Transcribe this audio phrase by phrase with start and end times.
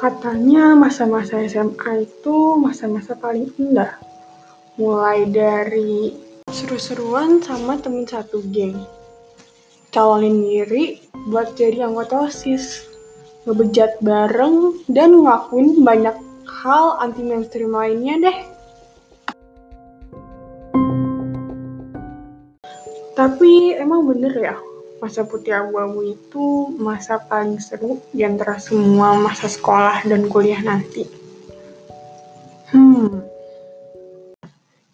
[0.00, 4.00] Katanya masa-masa SMA itu masa-masa paling indah.
[4.80, 6.16] Mulai dari
[6.48, 8.80] seru-seruan sama temen satu geng.
[9.92, 12.88] Calonin diri buat jadi anggota OSIS.
[13.44, 16.16] Ngebejat bareng dan ngelakuin banyak
[16.48, 18.38] hal anti mainstream lainnya deh.
[23.20, 24.56] Tapi emang bener ya,
[25.00, 31.08] masa putih abu-abu itu masa paling seru di antara semua masa sekolah dan kuliah nanti.
[32.70, 33.24] Hmm,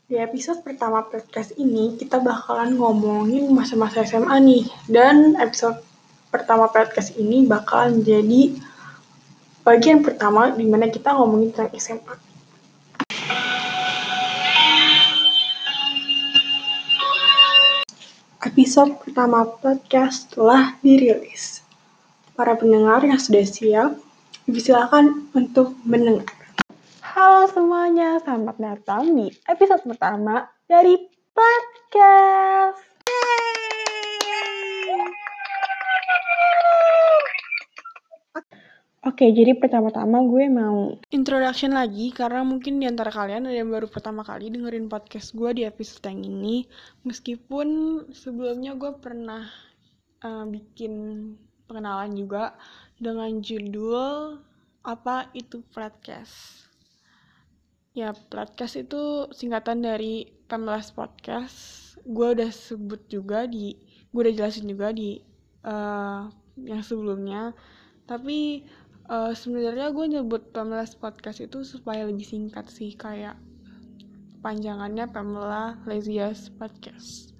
[0.06, 4.64] di episode pertama podcast ini kita bakalan ngomongin masa-masa SMA nih.
[4.86, 5.82] Dan episode
[6.30, 8.54] pertama podcast ini bakalan jadi
[9.66, 12.25] bagian pertama di mana kita ngomongin tentang SMA.
[18.56, 21.60] Episode pertama podcast telah dirilis.
[22.32, 24.00] Para pendengar yang sudah siap,
[24.48, 26.24] silakan untuk mendengar.
[27.04, 30.96] Halo semuanya, selamat datang di episode pertama dari
[31.36, 32.95] podcast.
[39.06, 43.86] Oke, jadi pertama-tama gue mau introduction lagi karena mungkin di antara kalian ada yang baru
[43.86, 46.66] pertama kali dengerin podcast gue di episode yang ini.
[47.06, 49.46] Meskipun sebelumnya gue pernah
[50.26, 51.22] uh, bikin
[51.70, 52.58] pengenalan juga
[52.98, 54.42] dengan judul
[54.82, 56.66] apa itu podcast.
[57.94, 61.94] Ya, podcast itu singkatan dari Pamela's Podcast.
[62.02, 63.70] Gue udah sebut juga di,
[64.10, 65.22] gue udah jelasin juga di
[65.62, 66.26] uh,
[66.58, 67.54] yang sebelumnya.
[68.06, 68.62] Tapi
[69.10, 73.38] uh, sebenarnya gue nyebut Pamela's Podcast itu supaya lebih singkat sih kayak
[74.42, 77.34] panjangannya Pamela Lezias Podcast.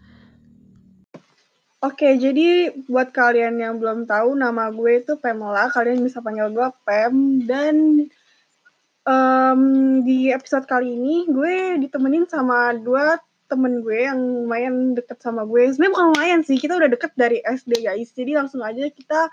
[1.84, 6.66] Oke, jadi buat kalian yang belum tahu nama gue itu Pamela, kalian bisa panggil gue
[6.82, 8.08] Pam dan
[9.06, 9.62] um,
[10.02, 15.70] di episode kali ini gue ditemenin sama dua temen gue yang lumayan deket sama gue.
[15.70, 18.10] Sebenarnya bukan lumayan sih, kita udah deket dari SD guys.
[18.10, 19.30] Jadi langsung aja kita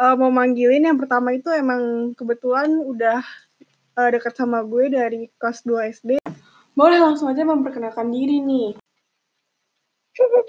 [0.00, 3.20] uh, mau manggilin yang pertama itu emang kebetulan udah
[4.00, 6.10] uh, dekat sama gue dari kelas 2 SD.
[6.72, 8.80] Boleh langsung aja memperkenalkan diri nih.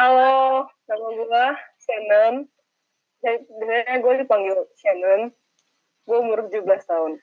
[0.00, 1.44] Halo, nama gue
[1.84, 2.48] Shannon.
[3.20, 5.28] Biasanya gue dipanggil Shannon.
[6.08, 7.20] Gue umur 17 tahun.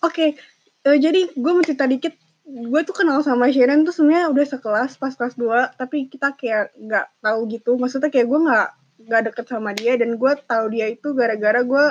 [0.00, 0.40] Oke, okay.
[0.88, 4.96] uh, jadi gue mau cerita dikit gue tuh kenal sama Shannon tuh sebenarnya udah sekelas
[5.02, 8.70] pas kelas 2 tapi kita kayak nggak tahu gitu maksudnya kayak gue nggak
[9.06, 11.86] nggak deket sama dia dan gue tahu dia itu gara-gara gue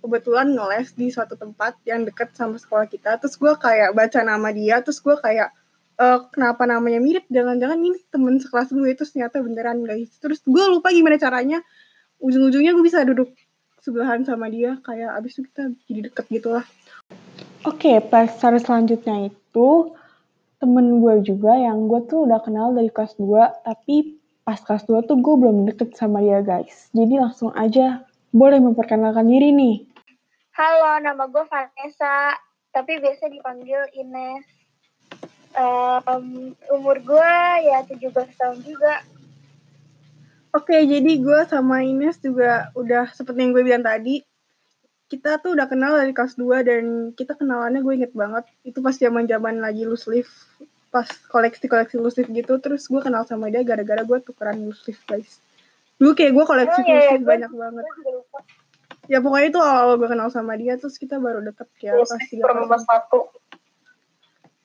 [0.00, 3.20] kebetulan ngeles di suatu tempat yang deket sama sekolah kita.
[3.20, 5.52] Terus gue kayak baca nama dia terus gue kayak
[6.00, 7.28] e, kenapa namanya mirip?
[7.28, 10.14] Jangan-jangan ini temen sekelas gue itu ternyata beneran guys.
[10.22, 11.60] Terus gue lupa gimana caranya.
[12.22, 13.34] Ujung-ujungnya gue bisa duduk
[13.80, 16.64] sebelahan sama dia kayak abis itu kita jadi deket gitu lah
[17.60, 19.68] Oke, okay, player selanjutnya itu
[20.60, 25.06] temen gue juga yang gue tuh udah kenal dari kelas 2, tapi pas kelas 2
[25.06, 26.88] tuh gue belum deket sama dia guys.
[26.96, 29.76] Jadi langsung aja boleh memperkenalkan diri nih.
[30.54, 32.36] Halo, nama gue Vanessa,
[32.74, 34.46] tapi biasa dipanggil Ines.
[35.54, 37.34] Um, umur gue
[37.66, 39.02] ya 17 tahun juga.
[40.50, 44.22] Oke, jadi gue sama Ines juga udah seperti yang gue bilang tadi,
[45.10, 46.84] kita tuh udah kenal dari kelas 2 dan
[47.18, 50.30] kita kenalannya gue inget banget itu pas zaman zaman lagi loose leaf
[50.90, 54.82] pas koleksi koleksi loose leaf gitu terus gue kenal sama dia gara-gara gue tukeran loose
[54.90, 55.38] leaf guys
[56.02, 58.12] dulu kayak gue koleksi oh, loose leaf banyak gue, banget gue
[59.10, 62.44] ya pokoknya itu awal gue kenal sama dia terus kita baru deket ya kelas tiga
[62.50, 63.30] kelas satu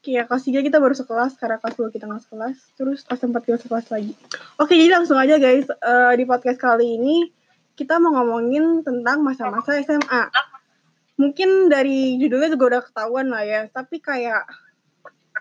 [0.06, 2.58] Kayak kelas 3 kita baru sekelas, karena kelas 2 kita nggak sekelas.
[2.78, 4.14] Terus kelas 4 kita sekelas lagi.
[4.62, 5.66] Oke, jadi langsung aja guys.
[5.82, 7.34] Uh, di podcast kali ini,
[7.74, 10.30] kita mau ngomongin tentang masa-masa SMA.
[11.18, 14.46] Mungkin dari judulnya juga udah ketahuan lah ya, tapi kayak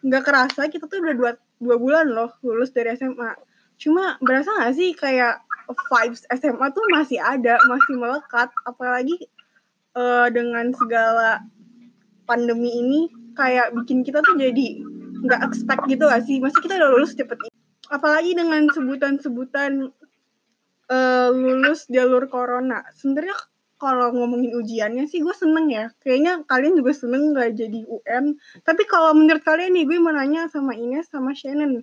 [0.05, 3.33] nggak kerasa kita tuh udah dua, dua bulan loh lulus dari SMA.
[3.81, 9.17] Cuma berasa gak sih kayak vibes SMA tuh masih ada, masih melekat, apalagi
[9.97, 11.41] uh, dengan segala
[12.29, 13.01] pandemi ini
[13.35, 14.85] kayak bikin kita tuh jadi
[15.25, 16.39] nggak expect gitu gak sih?
[16.39, 17.57] Masih kita udah lulus cepet ini.
[17.89, 19.89] Apalagi dengan sebutan-sebutan
[20.93, 22.85] uh, lulus jalur corona.
[22.93, 23.37] Sebenarnya
[23.79, 25.91] kalau ngomongin ujiannya sih gue seneng ya.
[26.01, 28.39] Kayaknya kalian juga seneng gak jadi UN.
[28.63, 31.83] Tapi kalau menurut kalian nih, gue mau nanya sama Ines sama Shannon.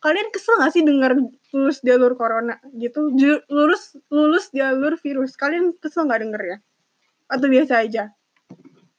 [0.00, 1.12] Kalian kesel gak sih dengar
[1.52, 3.12] lulus jalur corona gitu?
[3.48, 5.36] lulus lulus jalur virus.
[5.36, 6.56] Kalian kesel gak denger ya?
[7.28, 8.12] Atau biasa aja?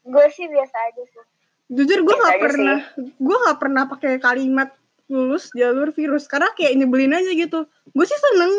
[0.06, 1.24] Gue sih biasa aja sih.
[1.72, 4.76] Jujur gue gak pernah, gue gak pernah pakai kalimat
[5.12, 8.54] lulus jalur virus karena kayak nyebelin aja gitu gue sih seneng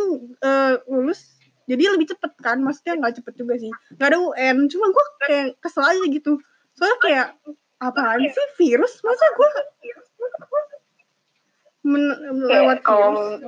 [0.45, 1.41] uh, lulus
[1.71, 3.73] jadi lebih cepet kan maksudnya nggak cepet juga sih.
[3.95, 6.33] Nggak ada UN cuma gue kayak kesel aja gitu.
[6.75, 7.27] Soalnya kayak
[7.79, 8.99] apaan sih virus?
[9.03, 9.49] Masa gue
[11.83, 13.43] men- lewat kayak kalau virus?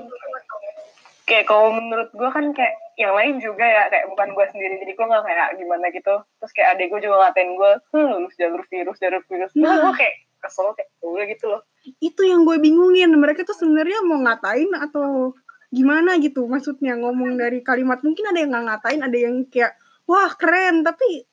[1.25, 4.75] kayak kalau menurut gue kan kayak yang lain juga ya kayak bukan gue sendiri.
[4.79, 6.15] Jadi gue nggak kayak gimana gitu.
[6.39, 9.51] Terus kayak adek gue juga ngatain gue hmm, lulus jalur virus jalur virus.
[9.59, 9.91] Nah.
[9.91, 10.15] gue kayak
[10.45, 11.63] kesel kayak udah gitu loh.
[11.99, 13.11] Itu yang gue bingungin.
[13.17, 15.33] Mereka tuh sebenarnya mau ngatain atau
[15.75, 19.75] gimana gitu maksudnya ngomong dari kalimat mungkin ada yang nggak ngatain ada yang kayak
[20.09, 20.85] wah keren.
[20.85, 21.25] Tapi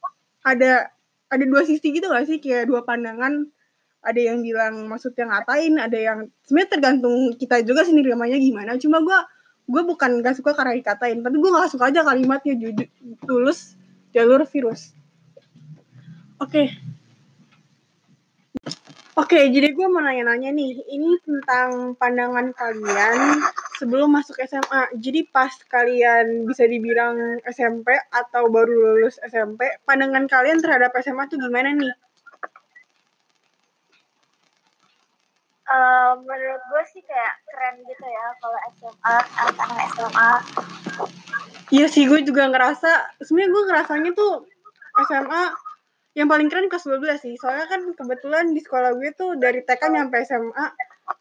[0.47, 0.91] ada
[1.31, 2.39] ada dua sisi gitu gak sih?
[2.43, 3.47] Kayak dua pandangan
[4.01, 8.75] ada yang bilang maksudnya ngatain ada yang sebenarnya tergantung kita juga sih nerimanya gimana.
[8.81, 9.19] Cuma gue
[9.71, 12.87] gue bukan gak suka karena dikatain tapi gue gak suka aja kalimatnya jujur
[13.23, 13.77] tulus
[14.11, 14.91] jalur virus.
[16.41, 16.73] Oke.
[19.11, 23.43] Oke, jadi gue mau nanya-nanya nih, ini tentang pandangan kalian
[23.81, 24.93] sebelum masuk SMA.
[25.01, 31.41] Jadi pas kalian bisa dibilang SMP atau baru lulus SMP, pandangan kalian terhadap SMA tuh
[31.41, 31.93] gimana nih?
[35.71, 40.31] Eh, menurut gue sih kayak keren gitu ya kalau SMA anak-anak SMA
[41.71, 44.43] Iya sih, gue juga ngerasa, sebenarnya gue ngerasanya tuh
[45.07, 45.43] SMA
[46.19, 47.39] yang paling keren kelas 12 sih.
[47.39, 50.65] Soalnya kan kebetulan di sekolah gue tuh dari TK nyampe SMA,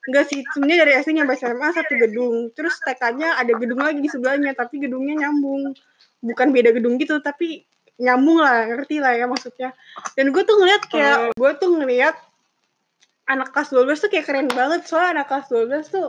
[0.09, 2.53] enggak sih, sebenarnya dari SD nyampe SMA satu gedung.
[2.55, 5.75] Terus TK-nya ada gedung lagi di sebelahnya, tapi gedungnya nyambung.
[6.21, 7.65] Bukan beda gedung gitu, tapi
[8.01, 9.77] nyambung lah, ngerti lah ya maksudnya.
[10.17, 12.17] Dan gue tuh ngeliat kayak, gue tuh ngeliat
[13.31, 14.85] anak kelas 12 tuh kayak keren banget.
[14.89, 16.09] Soalnya anak kelas 12 tuh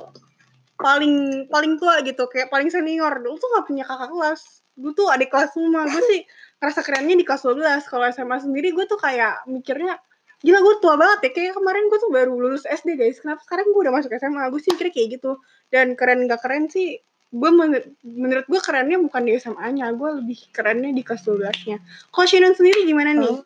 [0.81, 4.41] paling paling tua gitu kayak paling senior dulu tuh gak punya kakak kelas
[4.81, 6.21] gue tuh adik kelas semua gue sih
[6.57, 10.01] ngerasa kerennya di kelas 12 kalau SMA sendiri gue tuh kayak mikirnya
[10.41, 11.29] gila gue tua banget ya.
[11.33, 13.21] Kayak kemarin gue tuh baru lulus SD guys.
[13.21, 13.41] Kenapa?
[13.45, 15.31] Sekarang gue udah masuk SMA gue sih mikirnya kayak gitu.
[15.69, 16.99] Dan keren gak keren sih
[17.31, 21.79] gue men- menurut gue kerennya bukan di SMA-nya gue lebih kerennya di kelas 12 nya
[22.11, 23.39] kalau Shannon sendiri gimana nih?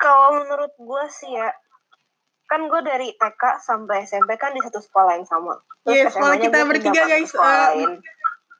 [0.00, 1.52] Kalau menurut gue sih ya,
[2.48, 5.60] kan gue dari TK sampai SMP kan di satu sekolah yang sama.
[5.84, 7.28] Iya, sekolah SMA-nya kita bertiga, guys.
[7.28, 7.92] sekolah Eh.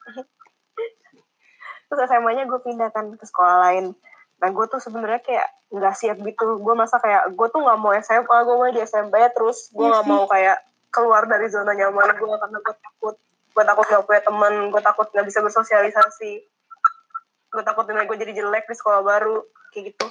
[1.89, 3.97] Terus SMA-nya gue pindahkan ke sekolah lain.
[4.43, 6.59] Nah gue tuh sebenarnya kayak nggak siap gitu.
[6.63, 10.07] Gue masa kayak gue tuh nggak mau SMA, gue mau di SMP terus gue nggak
[10.07, 10.63] mau kayak
[10.95, 13.15] keluar dari zona nyaman gue karena gue takut
[13.55, 16.33] gue takut gak punya teman gue takut nggak bisa bersosialisasi
[17.55, 19.43] gue takut nilai gue jadi jelek di sekolah baru
[19.75, 20.07] kayak gitu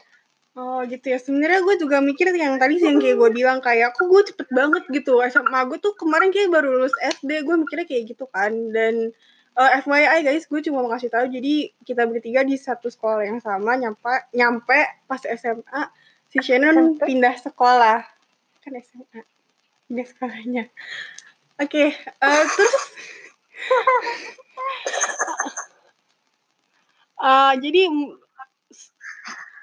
[0.54, 1.18] Oh gitu ya.
[1.18, 4.54] Sebenarnya gue juga mikir yang tadi sih yang kayak gue bilang kayak kok gue cepet
[4.54, 5.18] banget gitu.
[5.26, 7.42] SMA gue tuh kemarin kayak baru lulus SD.
[7.42, 8.54] Gue mikirnya kayak gitu kan.
[8.70, 9.10] Dan
[9.54, 11.30] eh, FYI guys, gue cuma mau kasih tahu.
[11.30, 13.78] Jadi kita bertiga di satu sekolah yang sama.
[13.78, 15.82] Nyampe nyampe pas SMA
[16.30, 18.02] si Shannon pindah sekolah.
[18.66, 19.22] Kan SMA.
[19.90, 20.64] Pindah sekolahnya.
[21.62, 22.86] Oke, eh, terus
[27.24, 27.88] Eh, jadi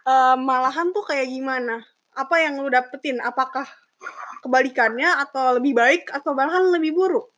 [0.08, 1.84] eh, malahan tuh kayak gimana?
[2.16, 3.20] Apa yang lu dapetin?
[3.20, 3.68] Apakah
[4.40, 7.28] kebalikannya atau lebih baik atau bahkan lebih buruk?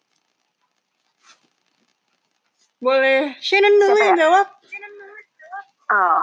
[2.83, 4.27] Boleh Shannon dulu yang ya?
[4.27, 4.47] jawab.
[5.87, 6.23] Ah,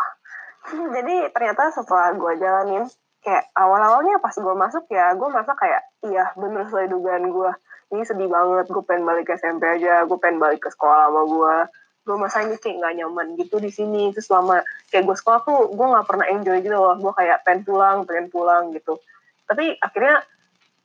[1.00, 2.84] jadi ternyata setelah gue jalanin,
[3.24, 7.52] kayak awal-awalnya pas gue masuk ya, gue merasa kayak, iya bener sesuai dugaan gue.
[7.96, 11.24] Ini sedih banget, gue pengen balik ke SMP aja, gue pengen balik ke sekolah sama
[11.26, 11.56] gue.
[12.06, 14.12] Gue masanya kayak nggak nyaman gitu di sini.
[14.12, 16.94] Terus selama kayak gue sekolah tuh, gue nggak pernah enjoy gitu loh.
[17.00, 19.00] Gue kayak pengen pulang, pengen pulang gitu.
[19.48, 20.22] Tapi akhirnya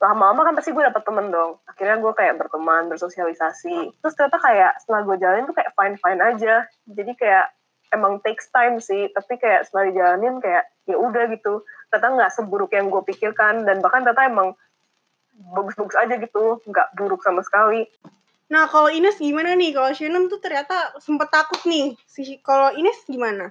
[0.05, 1.57] lama-lama kan pasti gue dapet temen dong.
[1.65, 3.97] Akhirnya gue kayak berteman, bersosialisasi.
[4.05, 6.69] Terus ternyata kayak setelah gue jalanin tuh kayak fine-fine aja.
[6.85, 7.49] Jadi kayak
[7.95, 12.75] emang takes time sih tapi kayak setelah dijalanin kayak ya udah gitu ternyata nggak seburuk
[12.75, 14.49] yang gue pikirkan dan bahkan ternyata emang
[15.55, 17.87] bagus-bagus aja gitu nggak buruk sama sekali
[18.45, 19.73] Nah, kalau Ines gimana nih?
[19.73, 21.97] Kalau Shannon tuh ternyata sempet takut nih.
[22.05, 23.51] Si kalau Ines gimana?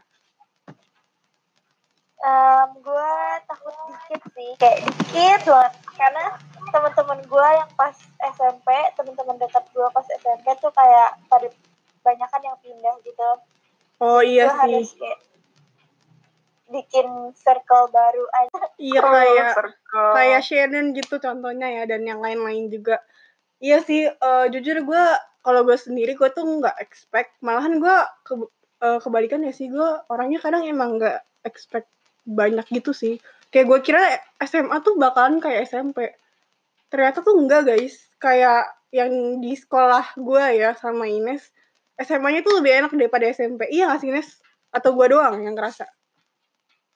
[2.23, 3.11] Em, gue
[3.51, 5.73] takut dikit sih kayak dikit banget.
[5.99, 6.25] Karena
[6.71, 7.91] teman-teman gue yang pas
[8.31, 11.51] SMP teman-teman dekat gue pas SMP tuh kayak pada
[11.99, 13.29] banyak kan yang pindah gitu.
[13.99, 15.03] Oh iya harus sih.
[15.03, 15.19] kayak
[16.71, 18.71] bikin circle baru aja.
[18.79, 20.11] Iya kayak circle.
[20.15, 23.03] kayak Shannon gitu contohnya ya dan yang lain-lain juga.
[23.59, 25.03] Iya sih eh, jujur gue
[25.43, 27.35] kalau gue sendiri gue tuh nggak expect.
[27.43, 28.33] Malahan gue ke,
[28.79, 31.91] eh, kebalikan ya sih gue orangnya kadang emang nggak expect
[32.23, 33.19] banyak gitu sih.
[33.53, 34.03] Kayak gue kira
[34.41, 36.11] SMA tuh bakalan kayak SMP
[36.89, 37.99] ternyata tuh enggak guys.
[38.17, 41.53] Kayak yang di sekolah gue ya sama Ines
[41.99, 44.41] SMA-nya tuh lebih enak daripada SMP iya gak sih Ines?
[44.73, 45.85] Atau gue doang yang ngerasa?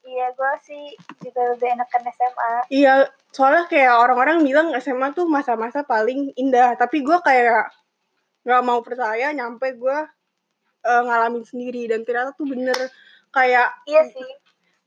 [0.07, 0.85] Iya gue sih
[1.19, 7.03] juga lebih enakan SMA Iya, soalnya kayak orang-orang bilang SMA tuh masa-masa paling indah, tapi
[7.03, 7.69] gue kayak
[8.47, 9.97] nggak mau percaya nyampe gue
[10.87, 11.91] uh, ngalamin sendiri.
[11.91, 12.87] Dan ternyata tuh bener.
[13.35, 14.25] Kayak iya sih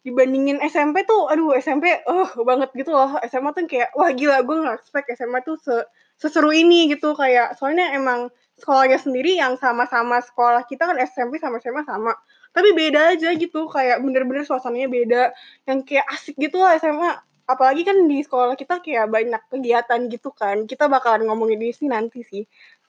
[0.01, 3.21] dibandingin SMP tuh aduh SMP oh banget gitu loh.
[3.29, 5.77] SMA tuh kayak wah gila gue nggak expect SMA tuh se
[6.17, 7.13] seseru ini gitu.
[7.13, 12.13] Kayak soalnya emang sekolahnya sendiri yang sama-sama sekolah kita kan SMP sama SMA sama.
[12.51, 15.23] Tapi beda aja gitu kayak bener-bener suasananya beda.
[15.69, 20.33] Yang kayak asik gitu lah SMA apalagi kan di sekolah kita kayak banyak kegiatan gitu
[20.33, 20.65] kan.
[20.65, 22.45] Kita bakalan ngomongin di sini nanti sih.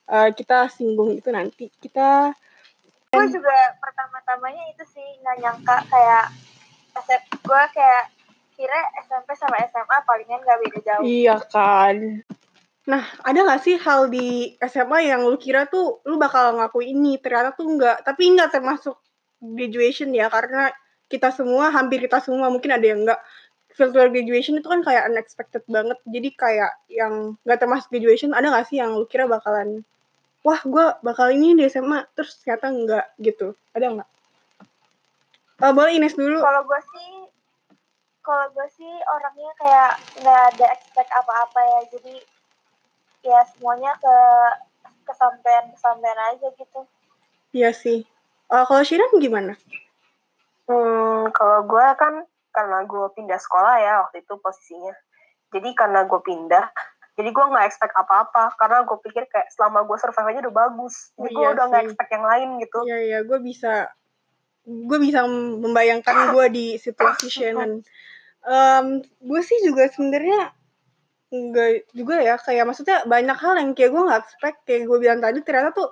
[0.08, 1.68] Uh, kita singgung itu nanti.
[1.68, 2.32] Kita
[3.12, 6.32] gue juga pertama-tamanya itu sih nggak nyangka kayak
[6.96, 8.04] SMP gue kayak
[8.56, 11.02] kira SMP sama SMA palingan gak beda jauh.
[11.02, 12.22] Iya kan.
[12.82, 17.18] Nah, ada gak sih hal di SMA yang lu kira tuh lu bakal ngaku ini,
[17.22, 18.02] ternyata tuh enggak.
[18.02, 18.98] Tapi enggak termasuk
[19.42, 20.70] graduation ya karena
[21.10, 23.20] kita semua hampir kita semua mungkin ada yang enggak
[23.72, 25.98] virtual graduation itu kan kayak unexpected banget.
[26.06, 29.82] Jadi kayak yang nggak termasuk graduation ada nggak sih yang lu kira bakalan
[30.42, 33.54] wah gue bakal ini di SMA terus ternyata enggak gitu.
[33.72, 34.08] Ada nggak
[35.62, 37.10] uh, boleh Ines dulu kalau gue sih
[38.22, 39.92] kalau gue sih orangnya kayak
[40.22, 42.14] nggak ada expect apa-apa ya jadi
[43.22, 44.16] ya semuanya ke
[45.06, 46.80] kesampaian kesampaian aja gitu
[47.54, 48.02] iya sih
[48.52, 49.56] Uh, kalau Shiran gimana?
[50.68, 54.92] Hmm, kalau gue kan karena gue pindah sekolah ya waktu itu posisinya.
[55.56, 56.68] Jadi karena gue pindah,
[57.16, 61.16] jadi gue nggak expect apa-apa karena gue pikir kayak selama gue survive aja udah bagus.
[61.16, 62.78] Jadi oh, gue iya udah nggak expect yang lain gitu.
[62.84, 63.88] Iya iya, gue bisa
[64.62, 65.26] gue bisa
[65.58, 67.82] membayangkan gue di situasi Shannon.
[68.42, 70.54] Um, gue sih juga sebenarnya
[71.32, 75.18] enggak juga ya kayak maksudnya banyak hal yang kayak gue nggak expect kayak gue bilang
[75.24, 75.88] tadi ternyata tuh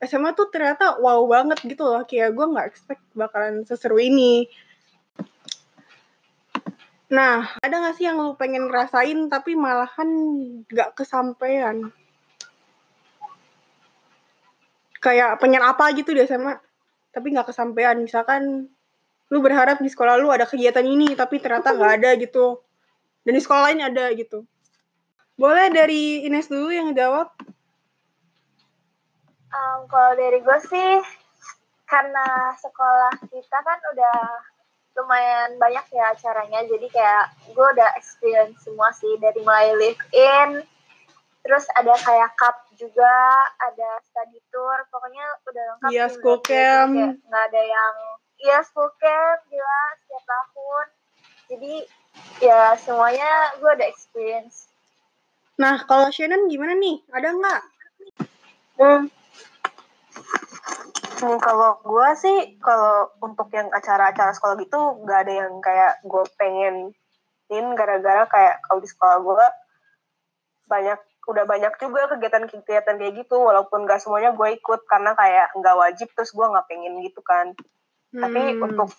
[0.00, 4.48] SMA tuh ternyata wow banget gitu loh kayak gue nggak expect bakalan seseru ini.
[7.10, 10.10] Nah ada gak sih yang lu pengen ngerasain tapi malahan
[10.66, 11.90] nggak kesampaian?
[15.00, 16.69] Kayak pengen apa gitu di SMA
[17.10, 17.98] tapi nggak kesampaian.
[17.98, 18.70] Misalkan
[19.30, 22.58] lu berharap di sekolah lu ada kegiatan ini tapi ternyata nggak ada gitu.
[23.22, 24.42] Dan di sekolah lain ada gitu.
[25.38, 27.32] Boleh dari Ines dulu yang jawab?
[29.50, 30.92] Um, kalau dari gue sih
[31.90, 34.18] karena sekolah kita kan udah
[35.00, 36.66] lumayan banyak ya acaranya.
[36.66, 40.50] Jadi kayak gue udah experience semua sih dari mulai live in
[41.40, 43.12] terus ada kayak cup juga
[43.60, 46.92] ada study tour pokoknya udah lengkap iya school camp.
[46.96, 47.94] nggak ada yang
[48.40, 50.86] iya school camp gila setiap tahun.
[51.50, 51.74] Jadi
[52.44, 54.68] ya semuanya gue udah experience.
[55.56, 57.00] Nah kalau Shannon gimana nih?
[57.12, 57.62] Ada nggak?
[58.80, 59.02] Hmm,
[61.20, 66.24] Hmm, kalau gue sih, kalau untuk yang acara-acara sekolah gitu, gak ada yang kayak gue
[66.40, 66.96] pengen
[67.52, 69.46] in gara-gara kayak kalau di sekolah gue
[70.64, 75.76] banyak udah banyak juga kegiatan-kegiatan kayak gitu walaupun gak semuanya gue ikut karena kayak nggak
[75.78, 77.54] wajib terus gue nggak pengen gitu kan
[78.12, 78.22] hmm.
[78.22, 78.90] tapi untuk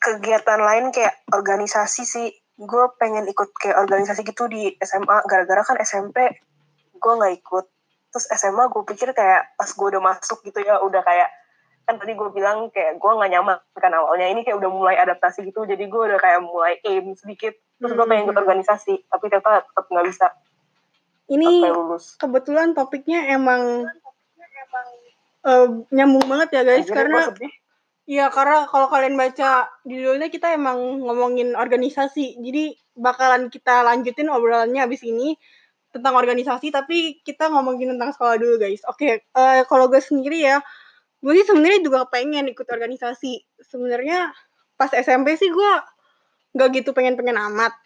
[0.00, 2.28] kegiatan lain kayak organisasi sih
[2.60, 6.40] gue pengen ikut kayak organisasi gitu di SMA gara-gara kan SMP
[6.96, 7.66] gue nggak ikut
[8.10, 11.28] terus SMA gue pikir kayak pas gue udah masuk gitu ya udah kayak
[11.88, 15.42] kan tadi gue bilang kayak gue nggak nyaman kan awalnya ini kayak udah mulai adaptasi
[15.48, 18.44] gitu jadi gue udah kayak mulai aim sedikit terus gue pengen ikut hmm.
[18.44, 20.26] organisasi tapi ternyata tetap nggak bisa
[21.30, 21.62] ini
[22.18, 23.86] kebetulan topiknya emang
[25.46, 27.30] uh, nyambung banget ya guys karena
[28.10, 32.42] Iya, karena kalau kalian baca judulnya kita emang ngomongin organisasi.
[32.42, 35.38] Jadi bakalan kita lanjutin obrolannya abis ini
[35.94, 38.82] tentang organisasi tapi kita ngomongin tentang sekolah dulu guys.
[38.90, 40.58] Oke okay, uh, eh, kalau gue sendiri ya
[41.22, 43.62] gue sih sebenarnya juga pengen ikut organisasi.
[43.62, 44.34] Sebenarnya
[44.74, 45.72] pas SMP sih gue
[46.58, 47.78] nggak gitu pengen-pengen amat.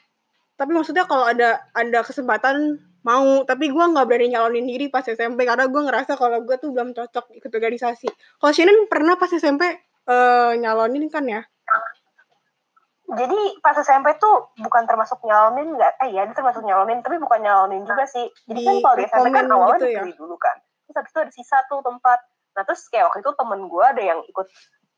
[0.56, 5.44] Tapi maksudnya kalau ada ada kesempatan mau tapi gue nggak berani nyalonin diri pas SMP
[5.44, 8.08] karena gue ngerasa kalau gue tuh belum cocok ikut organisasi.
[8.40, 9.73] Kalau Shannon pernah pas SMP uh,
[10.08, 11.44] eh, nyalonin kan ya?
[13.04, 16.00] Jadi pas SMP tuh bukan termasuk nyalonin nggak?
[16.08, 18.25] Eh ya dia termasuk nyalonin tapi bukan nyalonin juga sih.
[18.49, 20.02] Jadi kan kalau di SMP kan awalnya gitu ya?
[20.16, 20.56] dulu kan.
[20.88, 22.18] Terus habis itu ada sisa tuh tempat.
[22.56, 24.46] Nah terus kayak waktu itu temen gue ada yang ikut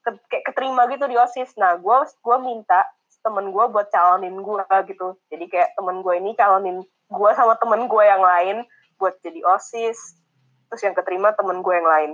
[0.06, 1.58] ke, kayak keterima gitu di osis.
[1.58, 2.86] Nah gue gue minta
[3.26, 4.62] temen gue buat calonin gue
[4.94, 5.18] gitu.
[5.26, 8.56] Jadi kayak temen gue ini calonin gue sama temen gue yang lain
[8.98, 10.18] buat jadi osis.
[10.66, 12.10] Terus yang keterima temen gue yang lain.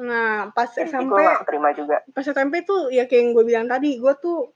[0.00, 2.00] Nah pas jadi SMP gue keterima juga.
[2.12, 4.52] pas SMP tuh ya kayak yang gue bilang tadi gue tuh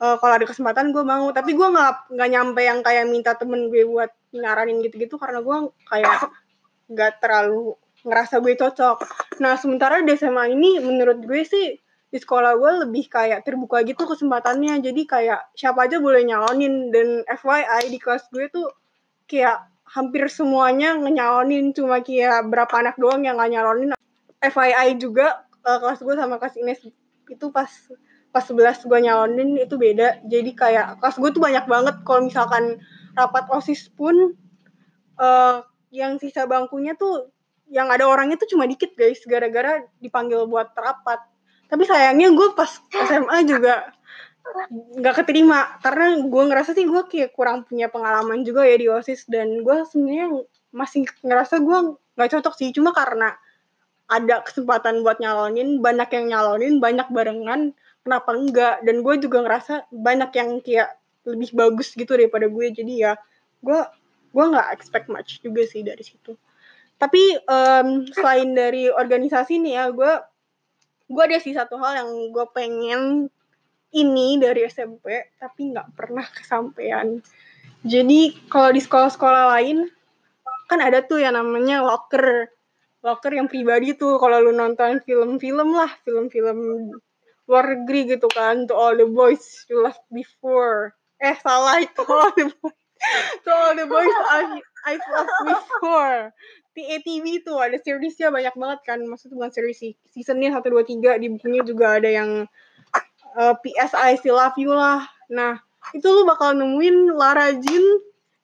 [0.00, 1.28] uh, kalau ada kesempatan gue mau.
[1.32, 5.56] Tapi gue nggak nggak nyampe yang kayak minta temen gue buat nyaranin gitu-gitu karena gue
[5.88, 6.28] kayak
[6.92, 8.96] nggak terlalu ngerasa gue cocok.
[9.40, 14.08] Nah sementara di SMA ini menurut gue sih di sekolah gue lebih kayak terbuka gitu
[14.08, 14.80] kesempatannya.
[14.80, 16.88] Jadi kayak siapa aja boleh nyalonin.
[16.88, 18.72] Dan FYI di kelas gue tuh
[19.28, 23.92] kayak hampir semuanya nyalonin cuma kayak berapa anak doang yang gak nyalonin.
[24.40, 26.80] FYI juga uh, kelas gue sama kelas Ines
[27.28, 27.68] itu pas
[28.32, 30.24] pas 11 gue nyalonin itu beda.
[30.24, 31.96] Jadi kayak kelas gue tuh banyak banget.
[32.08, 32.80] Kalau misalkan
[33.12, 34.32] rapat osis pun
[35.20, 35.60] uh,
[35.92, 37.28] yang sisa bangkunya tuh
[37.68, 39.20] yang ada orangnya tuh cuma dikit guys.
[39.28, 41.20] Gara-gara dipanggil buat rapat
[41.68, 43.92] tapi sayangnya gue pas SMA juga
[44.72, 45.76] nggak keterima.
[45.84, 49.76] Karena gue ngerasa sih gue kayak kurang punya pengalaman juga ya di osis dan gue
[49.88, 51.78] sebenarnya masih ngerasa gue
[52.16, 52.72] nggak cocok sih.
[52.72, 53.36] Cuma karena
[54.08, 57.76] ada kesempatan buat nyalonin banyak yang nyalonin banyak barengan
[58.08, 60.96] kenapa enggak dan gue juga ngerasa banyak yang kayak
[61.28, 63.12] lebih bagus gitu daripada gue jadi ya
[63.60, 63.80] gue
[64.32, 66.32] gue nggak expect much juga sih dari situ.
[66.96, 70.12] Tapi um, selain dari organisasi nih ya gue
[71.08, 73.32] gue ada sih satu hal yang gue pengen
[73.96, 77.24] ini dari SMP tapi nggak pernah kesampaian.
[77.88, 79.88] Jadi kalau di sekolah-sekolah lain
[80.68, 82.52] kan ada tuh yang namanya locker.
[83.00, 86.92] Locker yang pribadi tuh kalau lu nonton film-film lah film-film
[87.48, 90.92] luar negeri gitu kan to all the boys you left before.
[91.24, 92.76] Eh salah itu all the boys.
[93.46, 96.36] To all the boys I I've loved before
[96.78, 98.98] TATV tuh ada seriesnya banyak banget kan.
[99.02, 101.18] Maksudnya bukan series sih seasonnya satu dua tiga.
[101.18, 102.46] Di bukunya juga ada yang
[103.34, 105.02] uh, PSI Still Love You lah.
[105.34, 105.58] Nah
[105.90, 107.84] itu lu bakal nemuin Lara Jin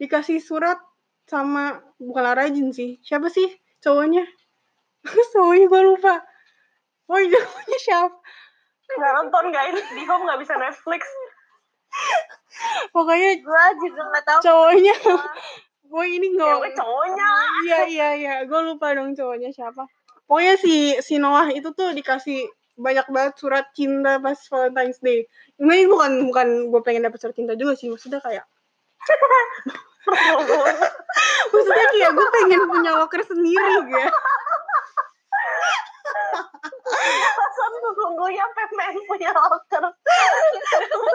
[0.03, 0.83] dikasih surat
[1.31, 2.99] sama bukan Lara Jin sih.
[3.07, 3.47] Siapa sih
[3.79, 4.27] cowoknya?
[5.37, 6.15] Cowoknya gue lupa.
[7.13, 8.17] Oh iya cowoknya siapa?
[8.97, 9.77] Nggak nonton guys.
[9.93, 11.03] Di home nggak bisa Netflix.
[12.95, 14.41] Pokoknya gue juga nggak tahu.
[14.43, 14.97] cowoknya
[15.85, 17.29] gue ini ya nggak gue cowoknya.
[17.65, 18.35] Iya iya iya.
[18.45, 19.87] Gue lupa dong cowoknya siapa.
[20.25, 25.29] Pokoknya si si Noah itu tuh dikasih banyak banget surat cinta pas Valentine's Day.
[25.61, 27.93] Ini bukan bukan gue pengen dapet surat cinta juga sih.
[27.93, 28.45] Maksudnya kayak
[31.53, 34.11] maksudnya kayak gue pengen punya locker sendiri gitu
[36.85, 39.85] Pasan sesungguhnya Pepmen punya locker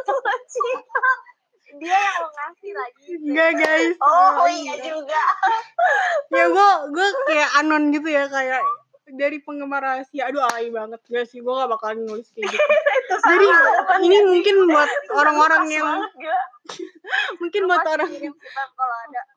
[0.09, 1.05] Surat cinta
[1.77, 3.95] dia yang mau ngasih lagi enggak guys.
[4.01, 5.23] Oh iya juga.
[6.29, 8.61] Ya gue gue kayak anon gitu ya kayak
[9.09, 11.41] dari penggemar rahasia aduh alay banget gak sih.
[11.41, 12.73] Gue gak bakalan nulis kayak gitu.
[13.25, 13.47] Jadi
[14.05, 15.89] ini mungkin buat orang-orang yang
[17.41, 18.11] mungkin buat orang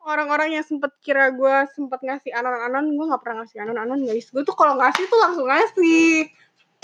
[0.05, 4.29] orang-orang yang sempet kira gue sempet ngasih anon-anon gue nggak pernah ngasih anon-anon guys.
[4.29, 6.29] Gue tuh kalau ngasih tuh langsung ngasih.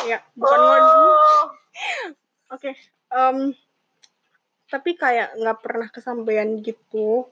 [0.09, 1.45] Ya bukan oh.
[2.55, 2.71] oke
[3.13, 3.53] em,
[4.69, 7.29] tapi kayak nggak pernah kesampaian gitu.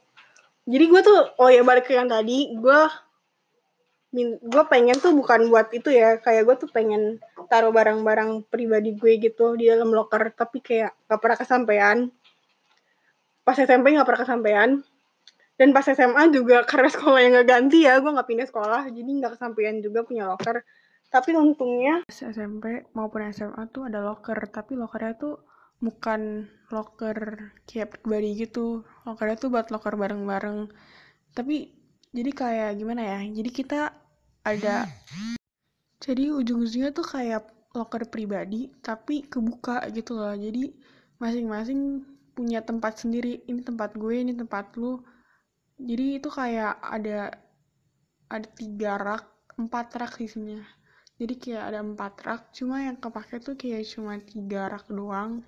[0.66, 2.80] Jadi gue tuh oh ya balik ke yang tadi gue
[4.40, 6.18] gue pengen tuh bukan buat itu ya.
[6.18, 7.20] Kayak gue tuh pengen
[7.52, 11.98] taruh barang-barang pribadi gue gitu di dalam locker tapi kayak nggak pernah kesampaian.
[13.44, 14.70] Pas SMP nggak pernah kesampaian.
[15.56, 18.82] Dan pas SMA juga karena sekolah yang nggak ganti ya gue nggak pindah sekolah.
[18.88, 20.64] Jadi nggak kesampaian juga punya locker.
[21.06, 25.38] Tapi untungnya SMP maupun SMA tuh ada locker tapi lockernya tuh
[25.80, 28.82] bukan locker kayak pribadi gitu.
[29.04, 30.70] Lockernya tuh buat locker bareng-bareng.
[31.36, 31.56] Tapi
[32.16, 33.80] jadi kayak gimana ya jadi kita
[34.46, 34.88] ada
[36.00, 37.44] jadi ujung-ujungnya tuh kayak
[37.76, 40.32] locker pribadi tapi kebuka gitu loh.
[40.32, 40.72] Jadi
[41.20, 43.44] masing-masing punya tempat sendiri.
[43.44, 45.02] Ini tempat gue ini tempat lu.
[45.76, 47.36] Jadi itu kayak ada
[48.32, 49.24] ada tiga rak
[49.60, 50.64] empat rak isinya.
[51.16, 55.44] Jadi kayak ada empat rak cuma yang kepake tuh kayak cuma tiga rak doang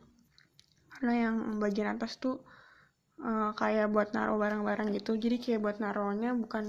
[0.98, 2.36] karena yang bagian atas tuh
[3.28, 5.12] uh, kayak buat naruh barang-barang gitu.
[5.24, 6.64] Jadi kayak buat naruhnya bukan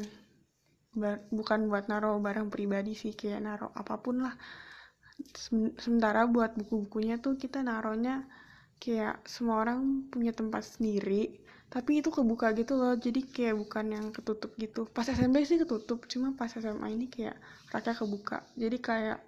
[1.33, 3.13] bukan buat naruh barang pribadi sih.
[3.17, 4.33] Kayak naruh apa pun lah.
[5.43, 8.15] Sem- sementara buat buku-bukunya tuh kita naruhnya
[8.83, 11.23] kayak semua orang punya tempat sendiri
[11.73, 12.93] tapi itu kebuka gitu loh.
[13.05, 14.81] Jadi kayak bukan yang ketutup gitu.
[14.95, 17.37] Pas SMP sih ketutup cuma pas SMA ini kayak
[17.73, 18.37] raknya kebuka.
[18.61, 19.19] Jadi kayak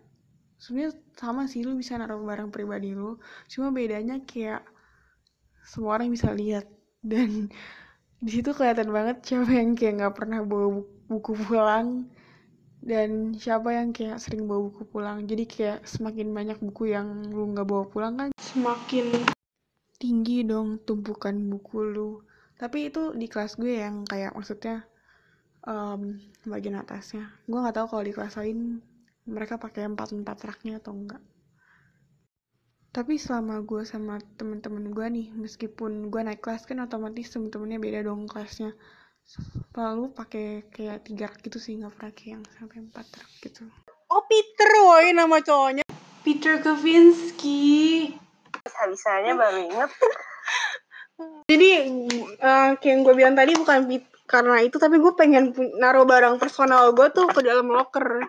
[0.63, 3.19] sebenarnya sama sih lu bisa naruh barang pribadi lu.
[3.51, 4.61] Cuma bedanya kayak
[5.65, 6.65] semua orang bisa lihat.
[7.01, 7.49] Dan
[8.21, 12.05] di situ kelihatan banget siapa yang kayak nggak pernah bawa bu- buku pulang
[12.81, 15.25] dan siapa yang kayak sering bawa buku pulang.
[15.25, 19.09] Jadi kayak semakin banyak buku yang lu nggak bawa pulang kan semakin
[19.97, 22.11] tinggi dong tumpukan buku lu.
[22.57, 24.85] Tapi itu di kelas gue yang kayak maksudnya
[25.65, 27.29] em, bagian atasnya.
[27.49, 28.81] Gue nggak tahu kalau di kelas lain
[29.25, 31.21] mereka pakai empat empat raknya atau enggak
[32.91, 37.99] tapi selama gue sama temen-temen gue nih meskipun gue naik kelas kan otomatis temen-temennya beda
[38.03, 38.75] dong kelasnya.
[39.71, 43.63] Selalu pakai kayak tiga rak gitu sih nggak pernah kayak yang sampai empat rak gitu.
[44.11, 45.87] Oh Peter woi nama cowoknya.
[46.27, 48.11] Peter Kavinsky.
[48.59, 49.91] Bisa-bisanya baru inget.
[51.51, 51.69] Jadi
[52.43, 53.87] eh, kayak yang gue bilang tadi bukan
[54.27, 58.19] karena itu tapi gue pengen naruh barang personal gue tuh ke dalam locker.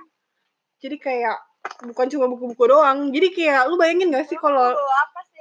[0.78, 1.51] Jadi kayak
[1.82, 3.10] bukan cuma buku-buku doang.
[3.10, 5.32] Jadi kayak lu bayangin gak sih kalau apa sih?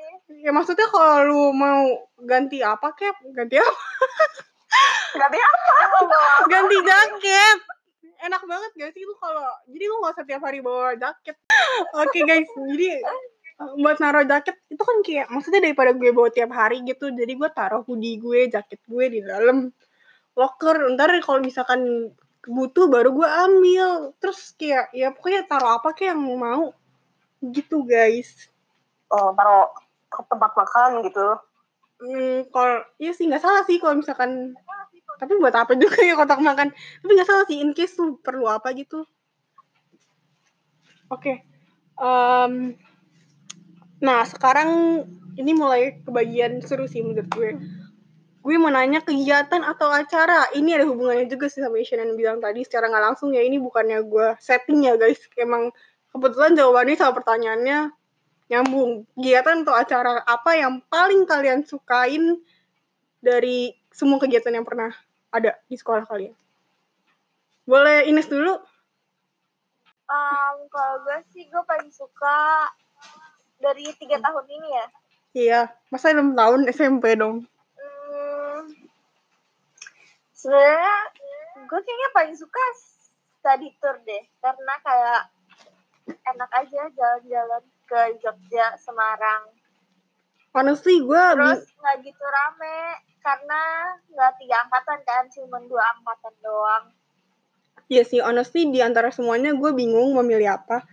[0.41, 3.83] ya maksudnya kalau lu mau ganti apa kek ganti apa
[5.19, 5.59] Ganti apa?
[6.51, 7.59] ganti jaket
[8.21, 11.35] enak banget gak sih lu kalau jadi lu gak usah tiap hari bawa jaket
[11.97, 13.01] oke guys jadi
[13.81, 17.49] buat naruh jaket itu kan kayak maksudnya daripada gue bawa tiap hari gitu jadi gue
[17.53, 19.69] taruh hoodie gue jaket gue di dalam
[20.37, 22.13] locker ntar kalau misalkan
[22.45, 23.87] butuh baru gue ambil.
[24.17, 26.73] Terus kayak ya pokoknya taruh apa kayak yang mau
[27.41, 28.49] gitu guys.
[29.11, 29.73] Oh, taruh
[30.07, 31.27] ke tempat makan gitu.
[32.01, 34.57] Hmm, kalau iya sih nggak salah sih kalau misalkan
[35.21, 36.73] tapi buat apa juga ya kotak makan?
[36.73, 39.05] Tapi nggak salah sih in case tuh perlu apa gitu.
[41.11, 41.51] Oke
[42.01, 42.73] Em,
[44.01, 45.03] nah sekarang
[45.37, 47.49] ini mulai kebagian seru sih menurut gue
[48.41, 50.49] gue mau nanya kegiatan atau acara?
[50.57, 54.01] Ini ada hubungannya juga sih sama Shannon bilang tadi secara nggak langsung ya ini bukannya
[54.01, 55.21] gue setting ya guys.
[55.37, 55.69] Emang
[56.09, 57.93] kebetulan jawabannya sama pertanyaannya
[58.49, 59.05] nyambung.
[59.13, 62.41] Kegiatan atau acara apa yang paling kalian sukain
[63.21, 64.89] dari semua kegiatan yang pernah
[65.29, 66.33] ada di sekolah kalian?
[67.69, 68.57] Boleh Ines dulu?
[70.11, 72.67] Um, kalau gue sih gue paling suka
[73.61, 74.85] dari tiga tahun ini ya.
[75.31, 75.61] iya
[75.93, 77.47] masa 6 tahun SMP dong
[80.41, 80.97] sebenarnya
[81.69, 82.63] gue kayaknya paling suka
[83.37, 85.21] study tour deh karena kayak
[86.09, 89.53] enak aja jalan-jalan ke Jogja, Semarang.
[90.51, 93.61] honestly gue Terus nggak gitu rame karena
[94.09, 96.85] nggak tiga angkatan kan, cuma dua angkatan doang.
[97.91, 100.83] Iya sih, honestly di antara semuanya gue bingung memilih apa.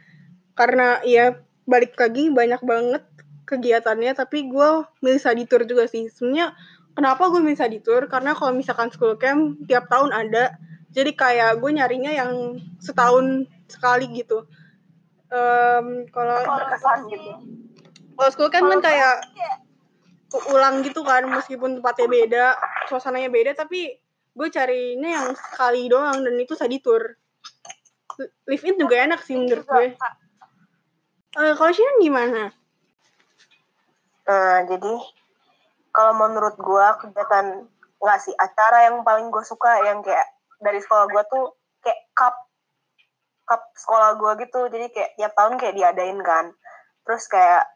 [0.53, 3.03] Karena ya balik lagi banyak banget
[3.49, 4.69] kegiatannya, tapi gue
[5.01, 6.13] milih study tour juga sih.
[6.13, 6.53] Sebenarnya
[6.97, 8.07] kenapa gue milih study tour?
[8.07, 10.57] Karena kalau misalkan school camp tiap tahun ada,
[10.93, 14.49] jadi kayak gue nyarinya yang setahun sekali gitu.
[15.29, 17.31] Em, kalau berkesan gitu.
[17.37, 17.37] sih,
[18.17, 19.15] kalau school camp kan kayak
[20.29, 22.47] sih ulang gitu kan, meskipun tempatnya beda,
[22.89, 23.97] suasananya beda, tapi
[24.39, 27.17] gue carinya yang sekali doang dan itu study tour.
[28.51, 29.95] Live in juga enak sih menurut gue.
[31.39, 32.43] Eh, kalau Shinan gimana?
[34.27, 34.93] Nah, jadi
[35.99, 37.67] kalau menurut gua kegiatan
[37.99, 40.31] nggak sih acara yang paling gue suka yang kayak
[40.63, 42.39] dari sekolah gua tuh kayak cup
[43.43, 44.71] cup sekolah gua gitu.
[44.71, 46.55] Jadi kayak tiap tahun kayak diadain kan.
[47.03, 47.67] Terus kayak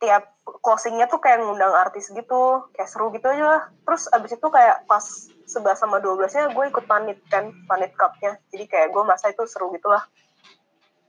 [0.00, 0.32] tiap
[0.64, 3.62] closingnya tuh kayak ngundang artis gitu kayak seru gitu aja lah.
[3.84, 5.04] Terus abis itu kayak pas
[5.44, 8.40] 11 sama 12 nya gue ikut panit kan panit cupnya.
[8.48, 10.08] Jadi kayak gue masa itu seru gitu lah.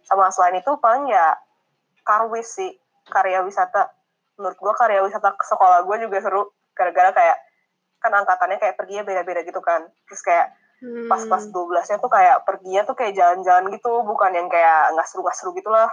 [0.04, 1.40] Sama selain itu paling ya
[2.04, 2.76] karwis sih
[3.08, 4.01] karya wisata
[4.42, 6.42] menurut gue karya wisata ke sekolah gue juga seru
[6.74, 7.38] gara-gara kayak
[8.02, 10.50] kan angkatannya kayak perginya beda-beda gitu kan terus kayak
[10.82, 14.90] Hmm, pas pas 12 nya tuh kayak perginya tuh kayak jalan-jalan gitu bukan yang kayak
[14.98, 15.86] nggak seru nggak seru gitu lah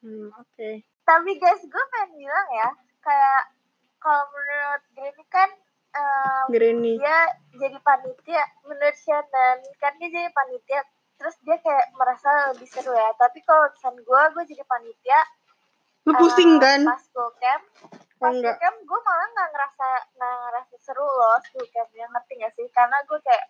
[0.00, 0.88] hmm, Oke.
[1.04, 2.68] Tapi guys, gue pengen bilang ya,
[3.04, 3.52] kayak
[4.00, 5.50] kalau menurut Granny kan
[5.92, 6.92] em, Granny.
[6.98, 7.18] dia
[7.54, 10.80] jadi panitia menurut Shannon kan dia jadi panitia
[11.20, 15.20] terus dia kayak merasa lebih seru ya tapi kalau misalnya gue gue jadi panitia
[16.02, 16.80] Lu pusing kan?
[16.82, 17.62] pas school camp
[17.92, 18.54] Oh, pas enggak.
[18.54, 22.66] school camp gue malah nggak ngerasa nggak ngerasa seru loh school campnya ngerti gak sih
[22.68, 23.44] karena gue kayak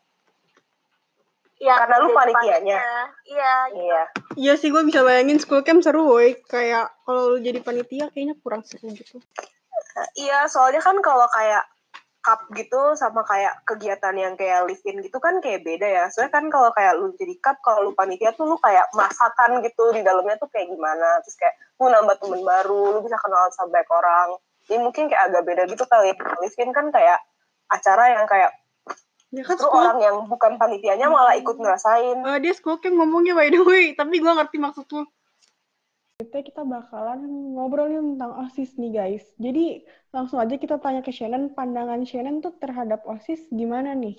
[1.59, 2.79] ya Karena lu panitianya.
[3.25, 3.81] iya gitu.
[3.81, 4.03] iya
[4.35, 6.35] Iya sih gue bisa bayangin school camp seru woy.
[6.43, 9.21] Kayak kalau lu jadi panitia kayaknya kurang seru gitu.
[10.15, 11.63] iya soalnya kan kalau kayak
[12.23, 16.05] cup gitu sama kayak kegiatan yang kayak live in gitu kan kayak beda ya.
[16.09, 19.91] Soalnya kan kalau kayak lu jadi cup kalau lu panitia tuh lu kayak masakan gitu
[19.91, 21.19] di dalamnya tuh kayak gimana.
[21.27, 24.29] Terus kayak lu nambah temen baru lu bisa kenal sama banyak orang.
[24.71, 27.19] Ini mungkin kayak agak beda gitu kali live in kan kayak
[27.69, 28.55] acara yang kayak
[29.33, 32.21] Ya kan Terus school orang yang bukan panitianya malah ikut ngerasain.
[32.21, 35.09] Eh, dia school camp ngomongnya by the way, tapi gue ngerti maksud lu.
[36.23, 37.27] Kita kita bakalan
[37.59, 39.27] ngobrolin tentang OSIS nih guys.
[39.43, 39.83] Jadi
[40.15, 44.15] langsung aja kita tanya ke Shannon, pandangan Shannon tuh terhadap OSIS gimana nih?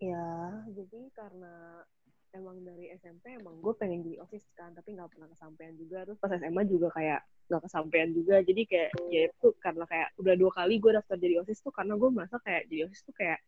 [0.00, 1.84] Ya, jadi karena
[2.32, 6.08] emang dari SMP emang gue pengen jadi OSIS kan, tapi nggak pernah kesampaian juga.
[6.08, 7.20] Terus pas SMA juga kayak
[7.52, 8.40] nggak kesampaian juga.
[8.40, 12.00] Jadi kayak ya itu karena kayak udah dua kali gue daftar jadi OSIS tuh karena
[12.00, 13.44] gue merasa kayak jadi OSIS tuh kayak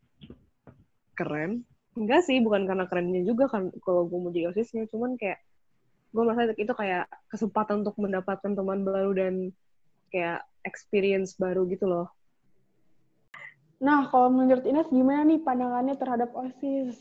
[1.17, 1.65] keren.
[1.97, 5.41] Enggak sih, bukan karena kerennya juga kan kalau gue mau jadi OSISnya, cuman kayak
[6.15, 9.35] gue merasa itu kayak kesempatan untuk mendapatkan teman baru dan
[10.15, 12.07] kayak experience baru gitu loh.
[13.83, 16.95] Nah, kalau menurut Ines gimana nih pandangannya terhadap OSIS?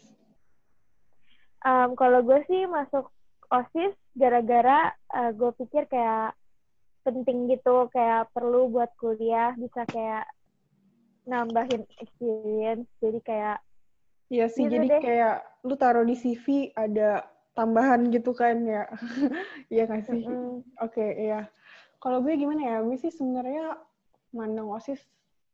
[1.62, 3.08] Em, kalau gue sih masuk
[3.54, 6.34] OSIS gara-gara eh, gue pikir kayak
[7.06, 10.26] penting gitu, kayak perlu buat kuliah, bisa kayak
[11.30, 12.90] nambahin experience.
[12.98, 13.62] Jadi kayak
[14.34, 15.02] Iya sih, Gitu jadi deh.
[15.04, 17.22] kayak lu taruh di CV ada
[17.54, 18.90] tambahan gitu kan ya.
[19.74, 20.22] Iya nggak sih?
[20.26, 20.62] Mm-mm.
[20.82, 21.50] Oke, iya.
[22.02, 22.78] Kalau gue gimana ya?
[22.86, 23.78] Gue sih sebenarnya
[24.34, 25.02] mandang OSIS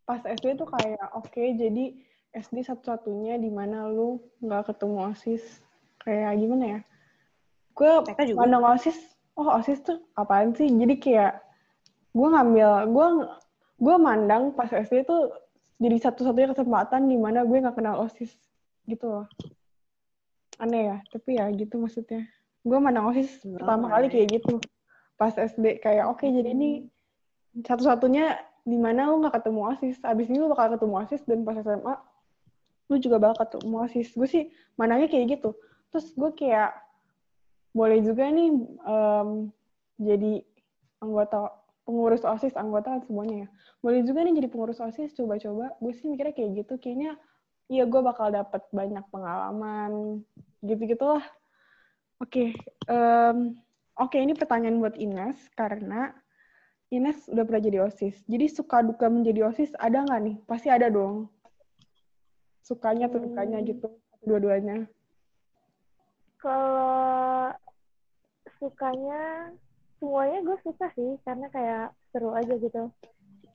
[0.07, 1.93] pas SD tuh kayak oke, jadi
[2.33, 5.43] SD satu-satunya di mana lu nggak ketemu OSIS.
[6.01, 6.79] Kayak gimana ya?
[7.77, 7.91] Gue
[8.25, 8.37] juga.
[8.41, 8.97] mandang OSIS,
[9.37, 10.67] oh OSIS tuh apaan sih?
[10.67, 11.43] Jadi kayak
[12.15, 13.07] gue ngambil, gue
[13.79, 15.31] gue mandang pas SD tuh
[15.79, 18.33] jadi satu-satunya kesempatan di mana gue nggak kenal OSIS
[18.89, 19.25] gitu loh.
[20.59, 22.27] Aneh ya, tapi ya gitu maksudnya.
[22.67, 24.59] Gue mandang OSIS pertama kali kayak gitu.
[25.15, 26.83] Pas SD kayak oke jadi ini
[27.63, 28.35] satu-satunya
[28.67, 29.97] di mana lu nggak ketemu OSIS.
[30.03, 31.95] Abis ini lu bakal ketemu OSIS dan pas SMA
[32.91, 34.09] lu juga bakal ketemu OSIS.
[34.19, 34.43] Gue sih
[34.75, 35.55] mandangnya kayak gitu.
[35.95, 36.75] Terus gue kayak
[37.71, 39.29] boleh juga nih em,
[39.95, 40.33] jadi
[40.99, 41.55] anggota
[41.87, 43.49] pengurus OSIS, anggota semuanya ya.
[43.79, 45.73] Boleh juga nih jadi pengurus OSIS, coba-coba.
[45.79, 46.73] Gue sih mikirnya kayak gitu.
[46.77, 47.15] Kayaknya
[47.69, 50.25] iya gue bakal dapat banyak pengalaman
[50.65, 51.23] gitu-gitulah.
[52.19, 52.51] Oke,
[52.89, 53.37] em,
[53.95, 56.11] oke ini pertanyaan buat Ines karena
[56.89, 58.25] Ines udah pernah jadi OSIS.
[58.25, 60.35] Jadi suka duka menjadi OSIS ada nggak nih?
[60.49, 61.29] Pasti ada dong.
[62.65, 63.69] Sukanya atau dukanya Hmm.
[63.69, 63.87] gitu,
[64.25, 64.89] dua-duanya.
[66.41, 67.53] Kalau
[68.57, 69.53] sukanya
[70.01, 72.89] semuanya gue suka sih karena kayak seru aja gitu.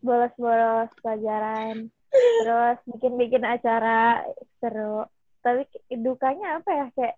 [0.05, 4.23] Bolos-bolos pelajaran, terus bikin-bikin acara
[4.59, 5.05] seru.
[5.41, 5.67] Tapi
[6.01, 7.17] dukanya apa ya kayak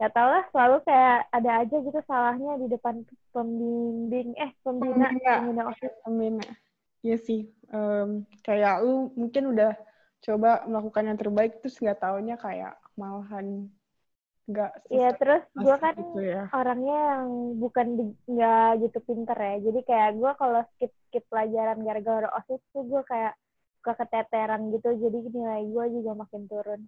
[0.00, 3.04] gak tau lah selalu kayak ada aja gitu salahnya di depan
[3.36, 5.32] pembimbing eh pembina Pembina.
[5.40, 5.92] pembina OSIS.
[6.08, 6.40] Amin.
[7.00, 7.48] Iya sih.
[7.68, 9.72] Em, kayak lu mungkin udah
[10.20, 13.72] coba melakukan yang terbaik terus nggak taunya kayak malahan
[14.50, 16.44] nggak Iya terus gue kan gitu ya.
[16.50, 17.86] orangnya yang bukan
[18.26, 23.02] nggak gitu pinter ya jadi kayak gue kalau skip skip pelajaran gara-gara osis tuh gue
[23.06, 23.32] kayak
[23.80, 26.82] suka keteteran gitu jadi nilai gue juga makin turun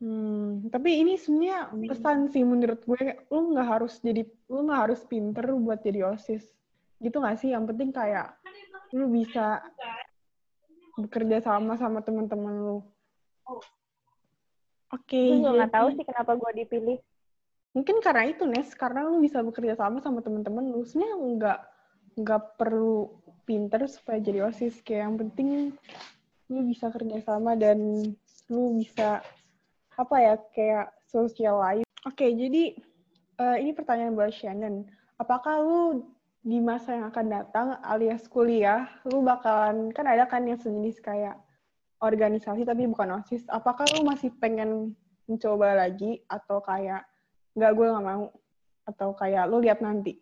[0.00, 5.04] Hmm, tapi ini sebenarnya pesan sih menurut gue, lu nggak harus jadi, lu nggak harus
[5.04, 6.40] pinter buat jadi osis,
[7.04, 7.52] gitu nggak sih?
[7.52, 8.32] Yang penting kayak
[8.96, 9.60] lu bisa
[10.96, 12.78] bekerja sama sama teman-teman lu.
[14.88, 16.98] Oke, gue juga nggak tahu sih kenapa gue dipilih
[17.70, 20.80] mungkin karena itu Nes, karena lu bisa bekerja sama sama teman-teman lu.
[20.88, 21.58] Sebenarnya nggak
[22.24, 23.19] nggak perlu
[23.50, 25.48] pinter supaya jadi osis, kayak yang penting
[26.46, 28.06] lu bisa kerja sama dan
[28.46, 29.18] lu bisa
[29.98, 31.86] apa ya kayak social life.
[32.06, 32.78] Oke, jadi
[33.42, 34.86] eh, ini pertanyaan buat Shannon.
[35.18, 36.06] Apakah lu
[36.40, 41.34] di masa yang akan datang alias kuliah, lu bakalan kan ada kan yang sejenis kayak
[42.00, 43.44] organisasi tapi bukan osis.
[43.50, 44.94] Apakah lu masih pengen
[45.26, 47.02] mencoba lagi atau kayak
[47.58, 48.30] nggak gue nggak mau
[48.86, 50.16] atau kayak lu lihat nanti?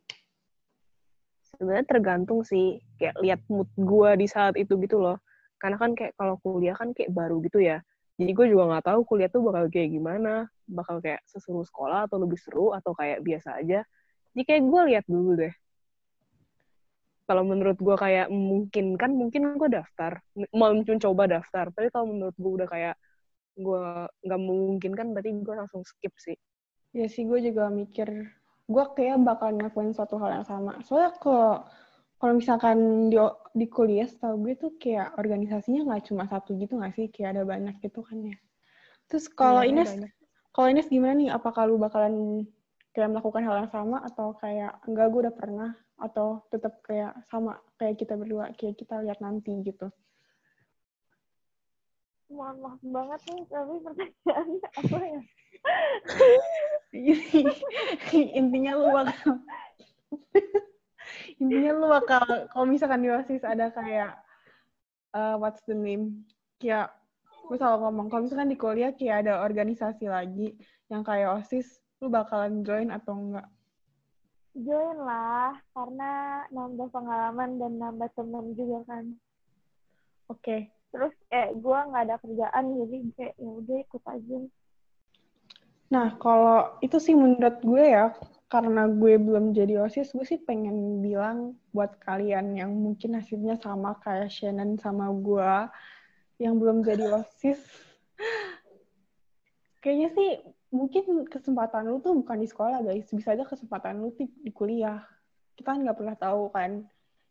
[1.59, 5.19] Sebenarnya tergantung sih kayak lihat mood gue di saat itu gitu loh.
[5.59, 7.83] Karena kan kayak kalau kuliah kan kayak baru gitu ya.
[8.19, 12.21] Jadi gue juga nggak tahu kuliah tuh bakal kayak gimana bakal kayak seseru sekolah atau
[12.23, 13.83] lebih seru atau kayak biasa aja.
[14.35, 15.55] Jadi kayak gue lihat dulu deh.
[17.29, 20.23] Kalau menurut gue kayak mungkin kan mungkin gue daftar.
[20.55, 21.75] Mau coba daftar.
[21.75, 22.95] Tapi kalau menurut gue udah kayak
[23.59, 23.83] gue
[24.23, 26.39] nggak memungkinkan berarti gue langsung skip sih.
[26.97, 28.09] Ya sih gue juga mikir
[28.69, 30.73] gue kayak bakal ngelakuin suatu hal yang sama.
[30.87, 31.53] Soalnya kalau
[32.21, 32.79] kalau misalkan
[33.13, 33.17] di
[33.61, 37.07] di kuliah setahu gue tuh kayak organisasinya nggak cuma satu gitu nggak sih?
[37.15, 38.37] Kayak ada banyak gitu kan ya.
[39.09, 39.91] Terus kalau Iya, Ines,
[40.55, 41.29] kalau Ines gimana nih?
[41.33, 42.45] Apakah lu bakalan
[42.95, 47.59] kayak melakukan hal yang sama atau kayak enggak gue udah pernah atau tetap kayak sama
[47.79, 49.89] kayak kita berdua kayak kita lihat nanti gitu.
[52.29, 55.21] Mohon maaf banget nih tapi pertanyaannya apa ya?
[58.37, 59.33] Intinya lu bakal
[61.41, 64.21] intinya lu bakal kalau misalkan di osis ada kayak
[65.17, 66.29] uh, what's the name?
[66.61, 66.93] Kayak
[67.49, 70.53] gue selalu ngomong kalau misalkan di kuliah kayak ada organisasi lagi
[70.93, 73.49] yang kayak osis lu bakalan join atau enggak?
[74.53, 79.05] Join lah karena nambah pengalaman dan nambah temen juga kan.
[80.29, 84.39] Oke terus eh gue nggak ada kerjaan jadi kayak ya udah ikut aja
[85.89, 88.13] Nah, kalau itu sih menurut gue ya,
[88.53, 93.97] karena gue belum jadi OSIS, gue sih pengen bilang buat kalian yang mungkin nasibnya sama
[94.05, 95.53] kayak Shannon sama gue,
[96.45, 97.61] yang belum jadi OSIS,
[99.81, 100.31] kayaknya sih
[100.69, 105.01] mungkin kesempatan lu tuh bukan di sekolah guys, bisa aja kesempatan lu tuh di kuliah.
[105.57, 106.85] Kita nggak pernah tahu kan.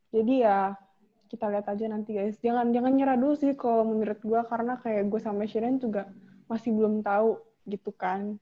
[0.10, 0.74] Jadi ya
[1.28, 2.40] kita lihat aja nanti guys.
[2.40, 6.08] Jangan jangan nyerah dulu sih kalau menurut gue karena kayak gue sama Shannon juga
[6.48, 7.38] masih belum tahu
[7.68, 8.40] gitu kan.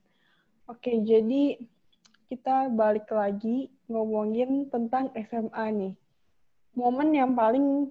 [0.66, 1.58] Oke, jadi
[2.26, 5.94] kita balik lagi ngomongin tentang SMA nih.
[6.74, 7.90] Momen yang paling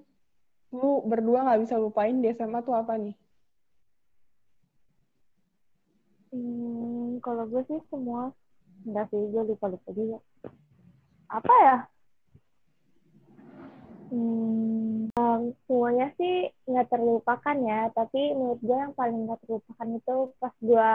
[0.74, 3.16] lu berdua nggak bisa lupain di SMA tuh apa nih?
[6.32, 8.34] Hmm, kalau gue sih semua
[8.86, 10.18] enggak sih gue lupa lupa juga
[11.26, 11.76] apa ya
[14.10, 20.16] hmm, um, semuanya sih nggak terlupakan ya tapi menurut gue yang paling nggak terlupakan itu
[20.38, 20.90] pas gue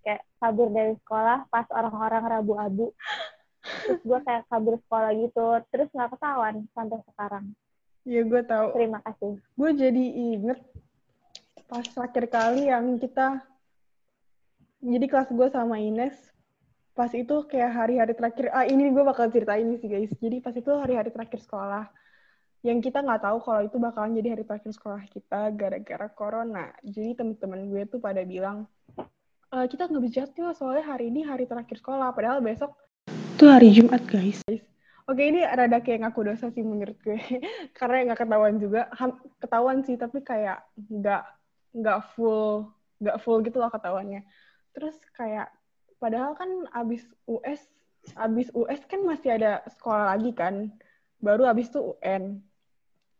[0.00, 2.86] kayak kabur dari sekolah pas orang-orang rabu abu
[3.60, 7.44] terus gue kayak kabur sekolah gitu terus nggak ketahuan sampai sekarang.
[8.08, 8.66] Iya gue tahu.
[8.72, 9.32] terima kasih.
[9.54, 10.60] Gue jadi inget
[11.68, 13.44] pas terakhir kali yang kita
[14.80, 16.16] jadi kelas gue sama Ines
[16.96, 20.12] pas itu kayak hari-hari terakhir ah ini gue bakal ceritain ini sih guys.
[20.16, 21.99] Jadi pas itu hari-hari terakhir sekolah
[22.60, 26.68] yang kita nggak tahu kalau itu bakalan jadi hari terakhir sekolah kita gara-gara corona.
[26.84, 28.68] Jadi teman-teman gue tuh pada bilang
[29.50, 32.76] "Eh, kita nggak bisa yuk soalnya hari ini hari terakhir sekolah padahal besok
[33.40, 34.44] itu hari Jumat guys.
[35.08, 37.16] Oke ini rada kayak ngaku dosa sih menurut gue.
[37.78, 38.92] Karena nggak ketahuan juga.
[39.40, 41.24] Ketahuan sih tapi kayak nggak
[41.72, 42.68] nggak full
[43.00, 44.28] nggak full gitu loh ketahuannya.
[44.76, 45.48] Terus kayak
[45.96, 47.64] padahal kan abis US
[48.12, 50.68] abis US kan masih ada sekolah lagi kan.
[51.24, 52.44] Baru abis itu UN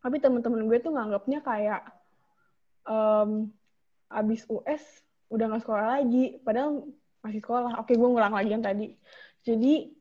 [0.01, 1.83] tapi teman-teman gue tuh nganggapnya kayak
[2.89, 3.53] em,
[4.11, 4.83] abis US
[5.31, 6.89] udah nggak sekolah lagi padahal
[7.21, 7.73] masih sekolah.
[7.81, 8.97] Oke gue ngulang lagi yang tadi.
[9.45, 9.93] Jadi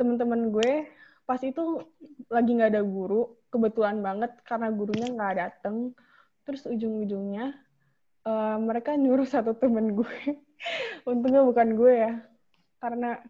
[0.00, 0.88] teman-teman gue
[1.28, 1.84] pas itu
[2.26, 5.92] lagi nggak ada guru kebetulan banget karena gurunya nggak dateng.
[6.42, 7.54] Terus ujung-ujungnya
[8.26, 10.18] eh, mereka nyuruh satu temen gue.
[11.10, 12.12] Untungnya bukan gue ya.
[12.80, 13.20] Karena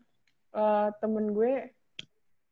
[0.55, 1.82] eh, temen gue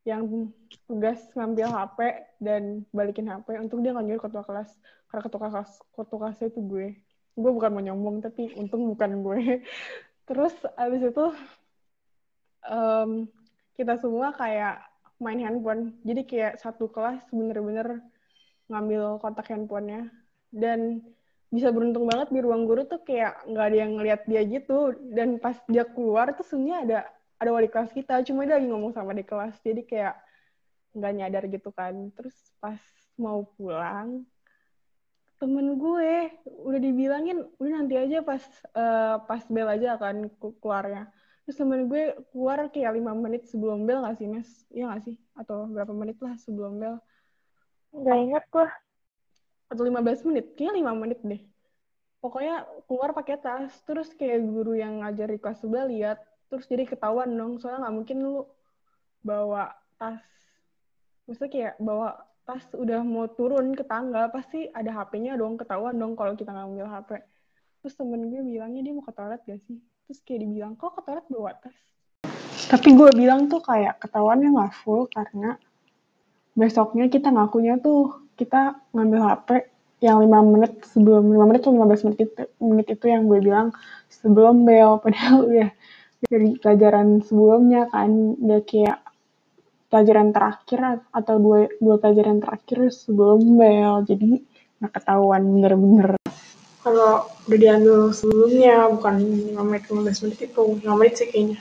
[0.09, 0.49] yang
[0.89, 1.99] tugas ngambil HP
[2.41, 4.71] dan balikin HP untuk dia nyuruh ketua kelas.
[5.13, 6.87] Karena ketua kelas ketua kelasnya itu gue.
[7.37, 9.41] Gue bukan mau nyombong tapi untung bukan gue.
[10.29, 11.25] Terus abis itu
[12.65, 13.29] em,
[13.77, 14.81] kita semua kayak
[15.21, 16.01] main handphone.
[16.01, 18.01] Jadi kayak satu kelas bener-bener
[18.73, 20.09] ngambil kontak handphonenya.
[20.49, 21.05] Dan
[21.51, 24.97] bisa beruntung banget di ruang guru tuh kayak nggak ada yang ngeliat dia gitu.
[25.13, 27.01] Dan pas dia keluar tuh sebenarnya ada
[27.41, 30.15] ada wali kelas kita cuma dia lagi ngomong sama di kelas jadi kayak
[30.93, 32.13] nggak nyadar gitu kan.
[32.13, 32.81] Terus pas
[33.17, 34.25] mau pulang
[35.41, 36.37] temen gue
[36.69, 38.45] udah dibilangin udah nanti aja pas
[38.77, 40.29] eh, pas bel aja akan
[40.61, 41.09] keluarnya.
[41.49, 45.17] Terus temen gue keluar kayak lima menit sebelum bel nggak sih mes iya nggak sih?
[45.33, 47.01] Atau berapa menit lah sebelum bel.
[47.97, 48.69] Nggak inget gue
[49.71, 51.43] atau 15 menit, kayaknya 5 menit deh.
[52.21, 56.19] Pokoknya keluar pakai tas, terus kayak guru yang ngajar di kelas sebelah lihat,
[56.51, 58.37] terus jadi ketahuan dong, soalnya nggak mungkin lu
[59.23, 60.21] bawa tas,
[61.25, 66.19] maksudnya kayak bawa tas udah mau turun ke tangga, pasti ada HP-nya dong, ketahuan dong
[66.19, 67.23] kalau kita ngambil HP.
[67.81, 69.79] Terus temen gue bilangnya dia mau ke toilet gak sih?
[70.11, 71.77] Terus kayak dibilang, kok ke toilet bawa tas?
[72.67, 75.57] Tapi gue bilang tuh kayak ketahuannya nggak full karena
[76.59, 79.49] besoknya kita ngakunya tuh kita ngambil HP
[80.01, 83.69] yang 5 menit sebelum 5 menit atau 15 menit itu, menit itu yang gue bilang
[84.09, 85.71] sebelum bel padahal udah
[86.27, 88.99] dari pelajaran sebelumnya kan udah kayak
[89.89, 90.81] pelajaran terakhir
[91.11, 94.05] atau dua, dua pelajaran terakhir sebelum bel.
[94.05, 94.43] Jadi
[94.81, 96.21] nggak ketahuan bener-bener.
[96.81, 99.15] Kalau udah diambil sebelumnya bukan
[99.53, 101.61] 5 menit 15 menit itu 5 menit sih kayaknya.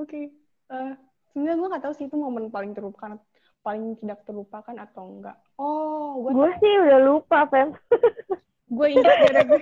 [0.00, 0.32] Oke
[0.70, 0.92] eh,
[1.30, 3.18] sebenarnya gue nggak tahu sih itu momen paling terlupakan
[3.64, 7.72] paling tidak terlupakan atau enggak oh gue gue sih udah lupa Fem
[8.74, 9.58] gue inget gara-gara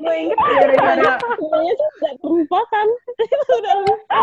[0.00, 2.86] gue inget gara-gara Semuanya tidak terlupakan.
[3.52, 4.20] Udah lupa.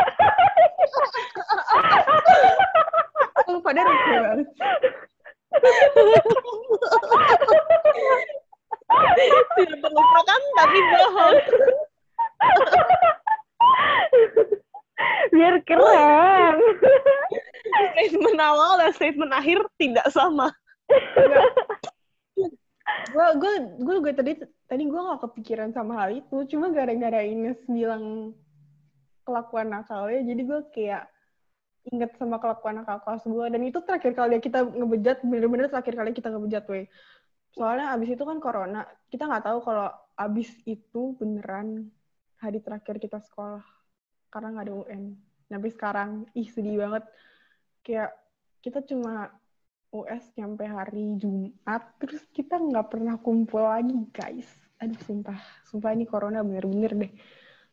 [3.50, 4.48] lu pada lucu banget
[9.58, 11.38] Tidak terlupakan tapi bohong.
[15.30, 16.58] biar keren
[17.94, 20.50] Statement awal dan statement akhir tidak sama.
[23.10, 24.32] Gue gue gue gue tadi
[24.70, 26.46] tadi gue gak kepikiran sama hal itu.
[26.56, 28.36] Cuma gara-gara Ines bilang
[29.26, 31.04] kelakuan nakalnya jadi gue kayak
[31.90, 36.12] inget sama kelakuan nakal kelas gue dan itu terakhir kali kita ngebejat bener-bener terakhir kali
[36.12, 36.86] kita ngebejat weh.
[37.54, 39.90] Soalnya abis itu kan corona kita nggak tahu kalau
[40.20, 41.90] abis itu beneran
[42.38, 43.64] hari terakhir kita sekolah
[44.30, 45.04] karena nggak ada UN
[45.50, 47.04] sampai sekarang ih sedih banget.
[47.82, 48.12] Kayak
[48.62, 49.34] kita cuma
[49.90, 54.46] US nyampe hari Jumat, terus kita nggak pernah kumpul lagi, guys.
[54.78, 55.42] Aduh, sumpah.
[55.66, 57.12] Sumpah ini corona bener-bener deh.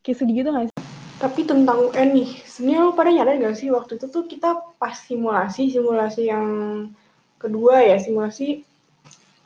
[0.01, 0.77] Kayak sedih gitu nggak sih?
[1.21, 4.97] Tapi tentang UN nih, sebenarnya lo pada nyadar nggak sih waktu itu tuh kita pas
[4.97, 6.49] simulasi, simulasi yang
[7.37, 8.65] kedua ya, simulasi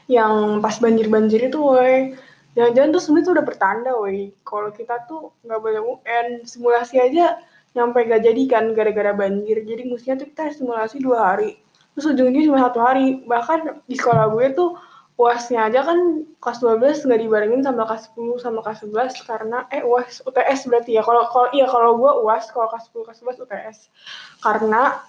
[0.06, 2.14] yang pas banjir-banjir itu, woi.
[2.54, 4.30] Jangan-jangan tuh sebenarnya tuh udah bertanda, woi.
[4.46, 7.34] Kalau kita tuh nggak boleh UN, simulasi aja
[7.74, 9.58] nyampe gak jadi kan gara-gara banjir.
[9.66, 11.58] Jadi mestinya tuh kita simulasi dua hari
[12.00, 14.72] terus ujungnya cuma satu hari bahkan di sekolah gue tuh
[15.20, 19.84] UASnya aja kan kelas 12 nggak dibarengin sama kelas 10 sama kelas 11 karena eh
[19.84, 21.04] UAS UTS berarti ya.
[21.04, 23.78] Kalau kalau iya kalau gue UAS kalau kelas 10 kelas 11 UTS.
[24.40, 25.04] Karena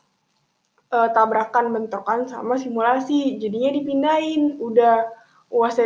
[0.92, 3.40] eh, tabrakan bentrokan sama simulasi.
[3.40, 4.60] Jadinya dipindahin.
[4.60, 5.08] Udah
[5.48, 5.80] UAS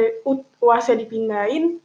[0.58, 1.85] UAS dipindahin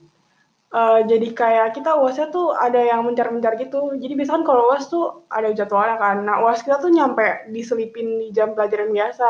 [0.70, 3.94] eh, jadi kayak kita UASnya tuh ada yang mencar-mencar gitu.
[3.98, 6.16] Jadi biasanya kan kalau UAS tuh ada jadwalnya kan.
[6.26, 9.28] Nah UAS kita tuh nyampe diselipin di jam pelajaran biasa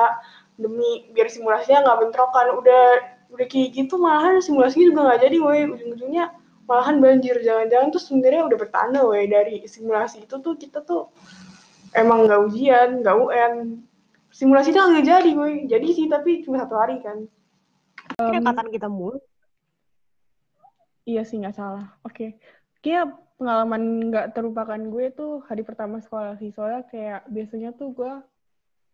[0.60, 2.46] demi biar simulasinya nggak bentrokan.
[2.60, 2.84] Udah
[3.30, 6.24] udah kayak gitu malahan simulasinya juga nggak jadi woi ujung-ujungnya
[6.66, 11.14] malahan banjir jangan-jangan tuh sebenarnya udah bertanda woi dari simulasi itu tuh kita tuh
[11.94, 13.52] emang nggak ujian nggak UN
[14.34, 17.26] simulasinya nggak jadi woi jadi sih tapi cuma satu hari kan
[18.18, 19.22] angkatan kita mulu.
[21.10, 21.86] Iya sih nggak salah.
[22.06, 22.38] Oke.
[22.78, 26.54] Kayak pengalaman nggak terlupakan gue tuh hari pertama sekolah sih.
[26.54, 28.12] Soalnya kayak biasanya tuh gue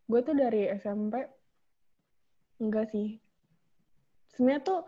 [0.08, 1.28] gue tuh dari SMP
[2.62, 3.20] enggak sih.
[4.32, 4.80] Sebenarnya tuh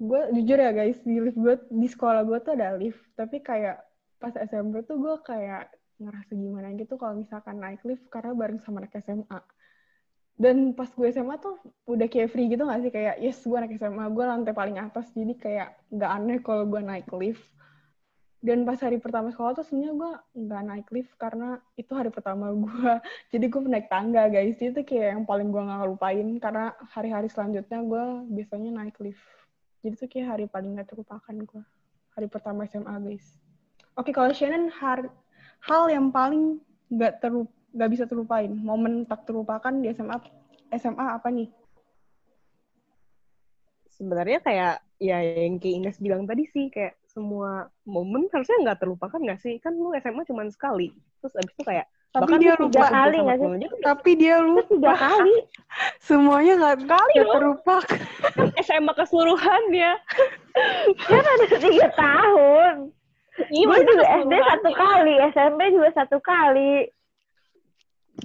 [0.00, 3.84] gue jujur ya guys di lift gue di sekolah gue tuh ada lift tapi kayak
[4.16, 5.68] pas SMP tuh gue kayak
[6.00, 9.40] ngerasa gimana gitu kalau misalkan naik lift karena bareng sama anak SMA
[10.36, 12.92] dan pas gue SMA tuh udah kayak free gitu gak sih?
[12.92, 16.80] Kayak yes gue anak SMA gue lantai paling atas jadi kayak nggak aneh kalau gue
[16.80, 17.44] naik lift.
[18.40, 20.12] Dan pas hari pertama sekolah tuh sebenarnya gue
[20.48, 22.92] nggak naik lift karena itu hari pertama gue.
[23.36, 24.56] Jadi gue naik tangga guys.
[24.56, 26.28] Itu kayak yang paling gue nggak lupain.
[26.40, 29.20] Karena hari-hari selanjutnya gue biasanya naik lift.
[29.84, 31.62] Jadi tuh kayak hari paling gak terlupakan gue.
[32.16, 33.36] Hari pertama SMA guys.
[34.00, 35.12] Oke kalau Shannon har-
[35.60, 40.16] hal yang paling nggak terlupa nggak bisa terlupain momen tak terlupakan di SMA
[40.74, 41.50] SMA apa nih
[44.00, 49.20] Sebenarnya kayak ya yang kayak Ines bilang tadi sih kayak semua momen harusnya nggak terlupakan
[49.20, 49.60] nggak sih?
[49.60, 50.88] Kan lu SMA cuma sekali.
[51.20, 53.68] Terus abis itu kayak Tapi bahkan dia lu lupa kali nggak sih?
[53.84, 55.36] tapi dia lupa tiga kali.
[56.08, 58.00] semuanya nggak Kali terlupakan
[58.40, 59.92] kan SMA keseluruhannya.
[60.96, 62.74] Kan ada tiga tahun.
[63.52, 66.88] Iya, gue juga SD satu kali, SMP juga satu kali.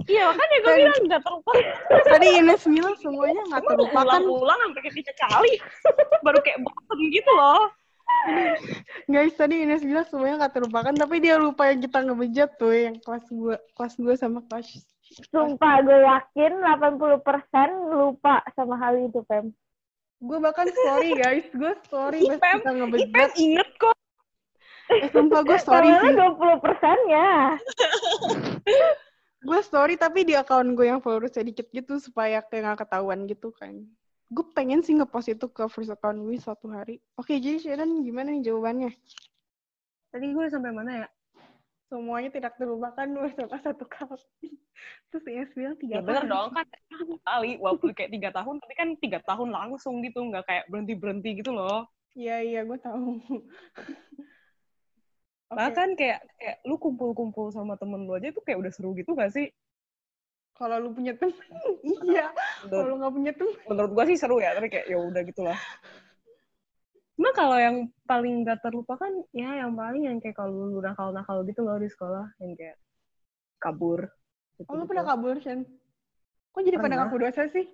[0.06, 1.64] Iya, makanya gue bilang nggak terlupakan.
[2.06, 5.54] tadi Ines bilang semuanya nggak terlupakan ulang-ulang sampai ketiga kali.
[6.26, 7.64] Baru kayak bosen gitu loh.
[9.10, 12.96] guys tadi Ines bilang semuanya nggak terlupakan tapi dia lupa yang kita ngebejat tuh yang
[13.02, 14.68] kelas gue kelas gue sama kelas
[15.30, 17.22] Sumpah gue yakin 80%
[17.94, 19.54] lupa sama hal itu, Pem.
[20.18, 23.98] gue bahkan story guys gue story Ih, pas kita ngebejat Pem inget kok.
[24.86, 27.30] eh sumpah gue story sih Soalnya 20 persennya.
[29.46, 33.54] gue story tapi di akun gue yang followers sedikit gitu supaya kayak nggak ketahuan gitu
[33.54, 33.78] kan
[34.34, 38.34] gue pengen sih ngepost itu ke first account gue suatu hari oke jadi Sharon gimana
[38.34, 38.92] nih jawabannya
[40.10, 41.08] Tadi gue sampai mana ya?
[41.86, 43.06] semuanya tidak terlupakan
[43.38, 44.18] sama satu kali
[45.14, 45.24] terus
[45.54, 46.34] bilang tiga Ya bener kali.
[46.34, 50.44] dong kan satu kali walaupun kayak tiga tahun tapi kan tiga tahun langsung gitu nggak
[50.50, 51.86] kayak berhenti berhenti gitu loh.
[52.18, 53.22] iya iya gue tahu
[55.46, 59.14] Oke, Bahkan kayak kayak lu kumpul-kumpul sama temen lu aja itu kayak udah seru gitu
[59.14, 59.50] gak sih?
[60.56, 61.36] kalau lu punya temen
[62.08, 62.32] iya
[62.64, 65.60] kalau lu nggak punya temen menurut gua sih seru ya tapi kayak ya udah gitulah.
[67.20, 71.60] Cuma kalau yang paling gak terlupakan ya yang paling yang kayak kalau lu nakal-nakal gitu
[71.60, 72.80] loh di sekolah yang kayak
[73.60, 74.08] kabur.
[74.56, 75.68] Gitu, oh lu pernah kabur Shen
[76.56, 77.00] kok jadi pada Pernah.
[77.12, 77.68] kabur dosa sih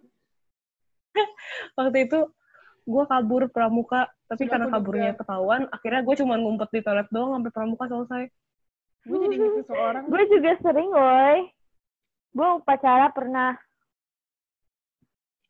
[1.78, 2.20] Waktu itu
[2.84, 5.20] gua kabur pramuka tapi Sudah karena kaburnya duga.
[5.22, 8.24] ketahuan akhirnya gue cuma ngumpet di toilet doang sampai pramuka selesai.
[9.02, 11.40] gue jadi gitu seorang Gue juga sering, woi.
[12.32, 13.60] Gue upacara pernah.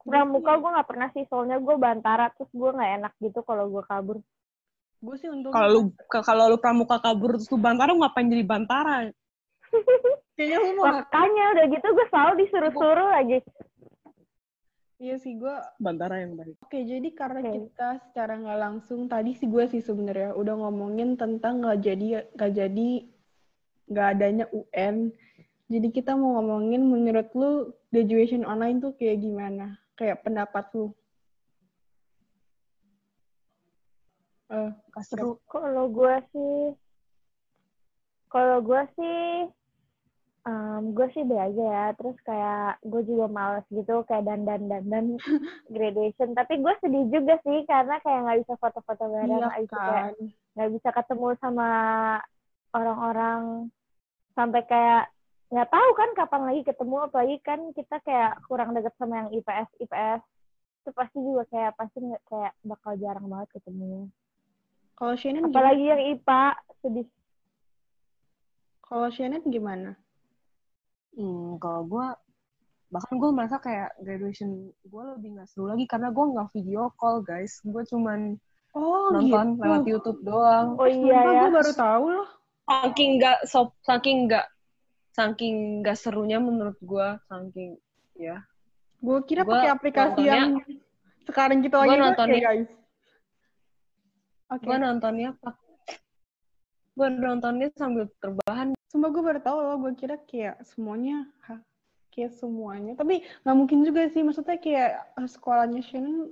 [0.01, 3.83] Pramuka gue gak pernah sih, soalnya gue bantara, terus gue gak enak gitu kalau gue
[3.85, 4.17] kabur.
[5.01, 8.45] gue sih untung Kalau lu ka- kalau lu pramuka kabur terus lu bantara ngapain jadi
[8.45, 9.09] bantara?
[10.33, 13.37] kayaknya lu mau Makanya udah gitu gue selalu disuruh-suruh lagi.
[15.01, 16.61] Iya sih gue Bantara yang baik.
[16.61, 17.51] Oke, jadi karena Oke.
[17.57, 22.51] kita secara nggak langsung tadi sih gue sih sebenarnya udah ngomongin tentang nggak jadi nggak
[22.53, 22.89] jadi
[23.89, 25.09] nggak adanya UN.
[25.71, 29.81] Jadi kita mau ngomongin menurut lu graduation online tuh kayak gimana?
[29.97, 30.93] Kayak pendapat lu?
[34.51, 34.71] Eh,
[35.07, 35.39] Seru.
[35.47, 36.75] Kalau gue sih,
[38.27, 39.47] kalau gue sih,
[40.47, 41.85] em, gue sih be aja ya.
[41.97, 45.05] Terus kayak gue juga males gitu kayak dandan dandan
[45.73, 46.33] graduation.
[46.33, 50.13] Tapi gue sedih juga sih karena kayak nggak bisa foto-foto bareng, iya kayak kan.
[50.57, 51.69] nggak bisa ketemu sama
[52.71, 53.67] orang-orang
[54.35, 55.11] sampai kayak
[55.51, 59.67] nggak tahu kan kapan lagi ketemu apalagi kan kita kayak kurang deket sama yang IPS
[59.83, 60.21] IPS
[60.81, 64.07] itu pasti juga kayak pasti nggak kayak bakal jarang banget ketemu
[64.95, 65.51] Kalau Shannon gimana?
[65.51, 66.43] apalagi yang IPA
[66.79, 67.07] sedih
[68.79, 69.91] Kalau Shannon gimana?
[71.11, 72.07] Hmm, kalau gue
[72.87, 74.49] bahkan gue merasa kayak graduation
[74.81, 78.35] gue lebih nggak seru lagi karena gue nggak video call guys gue cuman
[78.71, 79.61] Oh, nonton gitu.
[79.61, 81.41] lewat YouTube doang Oh iya ya.
[81.41, 82.27] Gue baru tahu loh.
[82.63, 84.47] saking nggak so saking nggak
[85.11, 87.75] saking nggak serunya menurut gue saking
[88.15, 88.39] ya
[88.97, 90.51] Gue kira pakai aplikasi nontonnya- yang
[91.21, 92.69] sekarang kita Gua lagi pakai, nontonnya- guys.
[94.47, 94.63] Oke.
[94.63, 95.55] gue nontonnya pak
[96.91, 101.63] gue nontonnya sambil terbahan Sumpah gue baru tahu loh, gue kira kayak semuanya, hah,
[102.11, 102.91] kayak semuanya.
[102.99, 106.27] Tapi nggak mungkin juga sih, maksudnya kayak eh, sekolahnya Shannon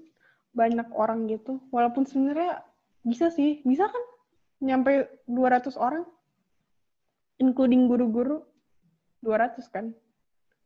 [0.51, 1.63] banyak orang gitu.
[1.71, 2.59] Walaupun sebenarnya
[3.07, 4.03] bisa sih, bisa kan
[4.59, 6.03] nyampe 200 orang,
[7.39, 8.43] including guru-guru,
[9.23, 9.95] 200 kan.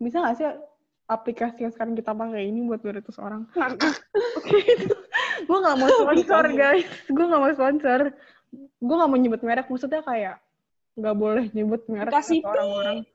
[0.01, 0.49] Bisa nggak sih
[1.05, 3.45] aplikasi yang sekarang kita pakai ini buat 200 orang?
[5.45, 8.01] gue nggak mau sponsor guys, gue nggak mau sponsor.
[8.81, 10.41] Gue nggak mau nyebut merek, maksudnya kayak
[10.93, 13.05] nggak boleh nyebut merek Kasih orang-orang.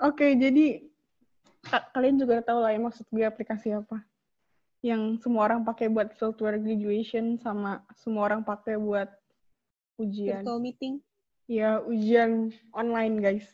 [0.00, 0.80] Oke, jadi
[1.68, 4.00] ka- kalian juga tahu lah ya maksud gue aplikasi apa.
[4.80, 9.12] Yang semua orang pakai buat virtual graduation sama semua orang pakai buat
[10.00, 10.40] ujian.
[10.40, 10.94] virtual meeting
[11.44, 13.44] Ya, ujian online, guys.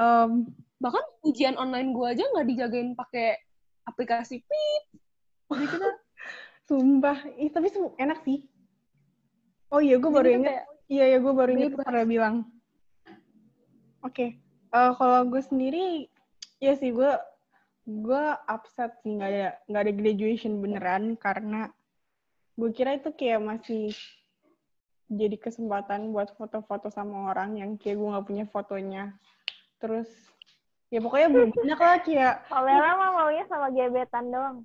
[0.00, 0.48] Em,
[0.80, 3.36] bahkan ujian online gue aja nggak dijagain pakai
[3.84, 4.82] aplikasi pip
[5.52, 5.88] jadi kita
[6.68, 7.68] sumpah, Ih, tapi
[8.00, 8.48] enak sih.
[9.68, 10.64] Oh iya, gue baru Jadi ingat.
[10.88, 11.86] Iya, ya gue baru ingat bebas.
[11.88, 12.36] pernah bilang.
[14.04, 14.36] Oke,
[14.74, 16.12] eh, kalau gue sendiri,
[16.60, 17.12] ya sih gue
[17.84, 21.68] gue upset sih nggak ada nggak ada graduation beneran karena
[22.56, 23.92] gue kira itu kayak masih
[25.12, 29.04] jadi kesempatan buat foto-foto sama orang yang kayak gue nggak punya fotonya.
[29.80, 30.08] Terus
[30.88, 34.56] ya pokoknya belum banyak lah kayak Kalau Bella mah maunya sama gebetan doang.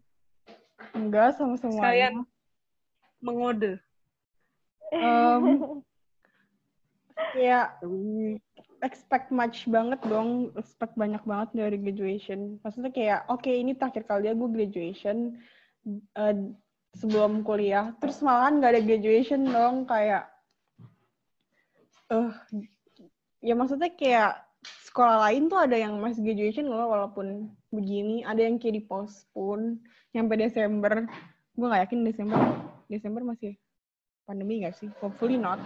[0.96, 2.12] enggak sama semuanya.
[2.12, 2.16] Sekalian.
[3.20, 3.84] mengode
[4.96, 5.44] Em,
[7.36, 7.80] kayak
[8.80, 12.58] expect much banget dong, expect banyak banget dari graduation.
[12.64, 15.36] Maksudnya kayak, oke ini terakhir kali ya gue graduation
[16.16, 16.36] eh,
[16.98, 20.26] sebelum kuliah, terus malahan gak ada graduation dong, kayak,
[22.10, 22.34] eh
[23.46, 24.42] ya maksudnya kayak
[24.90, 29.80] sekolah lain tuh ada yang masih graduation loh, walaupun begini, ada yang kayak di postpone
[30.12, 31.06] nyampe Desember.
[31.54, 32.42] Gue gak yakin Desember,
[32.90, 33.54] Desember masih
[34.26, 34.90] pandemi gak sih?
[35.00, 35.62] Hopefully not.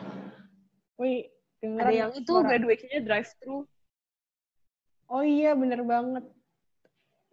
[0.99, 1.32] Wih,
[1.64, 3.64] dengeran ada yang itu graduation-nya drive thru
[5.14, 6.26] Oh iya, bener banget.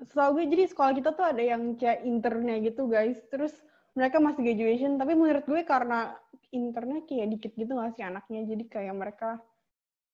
[0.05, 3.17] Setahu gue, jadi sekolah kita tuh ada yang kayak internnya gitu, guys.
[3.33, 3.57] Terus
[3.97, 6.13] mereka masih graduation, tapi menurut gue karena
[6.53, 9.41] internnya kayak dikit gitu gak sih anaknya, jadi kayak mereka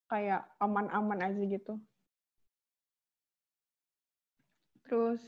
[0.07, 1.83] kayak aman-aman aja gitu.
[4.87, 5.23] Terus,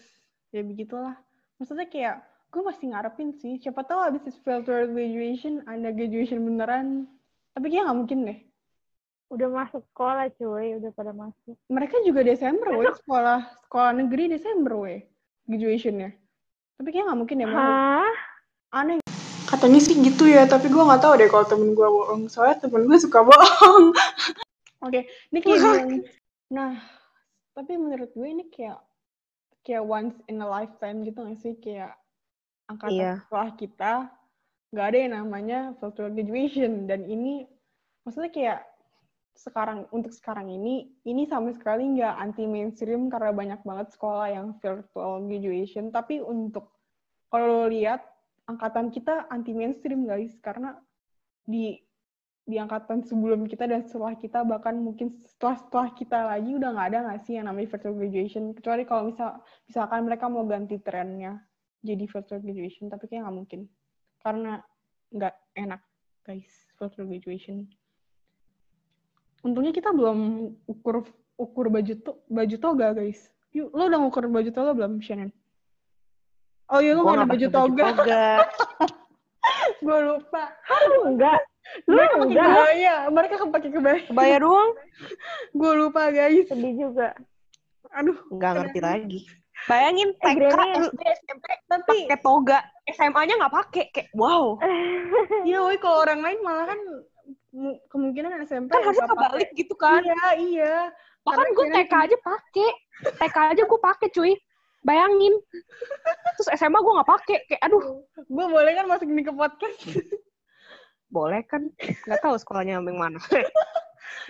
[0.54, 1.18] ya begitulah.
[1.58, 2.22] Maksudnya kayak,
[2.54, 3.58] gue masih ngarepin sih.
[3.58, 7.10] Siapa tahu abis virtual graduation, ada graduation beneran.
[7.50, 8.47] Tapi kayak nggak mungkin deh.
[9.28, 11.52] Udah masuk sekolah cuy, udah pada masuk.
[11.68, 15.04] mereka juga Desember weh sekolah sekolah negeri Desember weh
[15.44, 16.16] graduationnya.
[16.80, 17.46] Tapi kayaknya nggak mungkin ya.
[17.52, 18.12] Hah?
[18.72, 18.96] aneh.
[19.48, 22.28] Katanya sih gitu ya tapi gue nggak tahu deh kalau temen gue bohong.
[22.28, 23.92] Soalnya temen gue suka bohong.
[24.84, 25.90] Oke ini kayak bilang,
[26.48, 26.72] nah
[27.52, 28.78] tapi menurut gue ini kayak
[29.66, 31.52] kayak once in a lifetime gitu nggak sih?
[31.60, 31.96] Kayak
[32.68, 33.12] angkatan Iya.
[33.28, 33.92] sekolah kita
[34.72, 36.86] nggak ada yang namanya virtual graduation.
[36.88, 37.44] Dan ini
[38.04, 38.60] maksudnya kayak
[39.38, 44.58] sekarang untuk sekarang ini ini sama sekali nggak anti mainstream karena banyak banget sekolah yang
[44.58, 45.94] virtual graduation.
[45.94, 46.74] Tapi untuk
[47.30, 48.02] kalau lihat
[48.50, 50.34] angkatan kita anti mainstream guys.
[50.42, 50.74] Karena
[51.46, 51.78] di
[52.48, 56.88] di angkatan sebelum kita dan setelah kita bahkan mungkin setelah setelah kita lagi udah nggak
[56.90, 58.44] ada nggak sih yang namanya virtual graduation?
[58.58, 59.38] Kecuali kalau misal
[59.70, 61.38] misalkan mereka mau ganti trennya
[61.86, 63.60] jadi virtual graduation tapi kayak nggak mungkin.
[64.18, 64.58] Karena
[65.14, 65.80] nggak enak
[66.26, 67.70] guys virtual graduation
[69.42, 71.06] untungnya kita belum ukur
[71.38, 73.30] ukur baju to, baju toga guys.
[73.54, 75.30] Yuk lo udah ngukur baju toga belum Shannon?
[76.68, 77.86] Oh iya lo nggak ada baju toga.
[79.84, 80.44] gue lupa.
[80.92, 81.40] Lu enggak.
[81.88, 82.48] Lu mereka pakai enggak.
[82.48, 82.94] kebaya.
[83.08, 83.98] Mereka pakai kebaya.
[84.08, 84.70] Kebaya doang?
[85.58, 86.48] Gue lupa guys.
[86.48, 87.12] Sedih juga.
[87.92, 88.16] aduh.
[88.28, 89.20] Nggak ngerti lagi.
[89.66, 90.54] Bayangin Eh, TK.
[90.92, 92.58] SD SMP tapi pakai toga.
[92.88, 94.56] SMA-nya nggak pakai kayak wow.
[95.48, 96.80] Iya woi kalau orang lain malah kan
[97.90, 100.02] kemungkinan SMP kan harusnya kebalik gitu kan?
[100.04, 100.76] Iya iya.
[101.26, 102.70] Bahkan gue TK aja pakai
[103.18, 104.32] TK aja gue pakai cuy.
[104.86, 105.34] Bayangin.
[106.38, 108.02] Terus SMA gue nggak pakai kayak aduh.
[108.26, 109.78] Gue boleh kan masukin ke podcast?
[111.08, 111.68] Boleh kan?
[112.06, 113.18] Nggak tahu sekolahnya yang mana.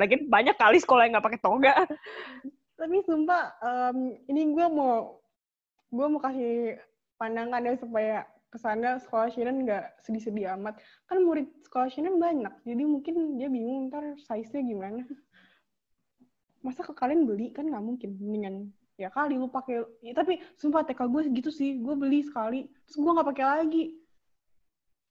[0.00, 1.74] Lagi banyak kali sekolah yang nggak pakai toga.
[2.78, 5.18] Tapi sumpah em, ini gue mau
[5.90, 6.78] gue mau kasih
[7.18, 8.16] pandangan ya supaya
[8.48, 10.80] ke sana sekolah Shannon nggak sedih-sedih amat.
[11.04, 15.02] Kan murid sekolah Shannon banyak jadi mungkin dia bingung ntar size nya gimana.
[16.64, 17.52] Masa ke kalian beli?
[17.52, 18.16] Kan nggak mungkin.
[18.18, 21.78] Mendingan ya kali lu pakai ya, tapi sumpah TK gue gitu sih.
[21.78, 23.84] Gue beli sekali terus gue nggak pakai lagi.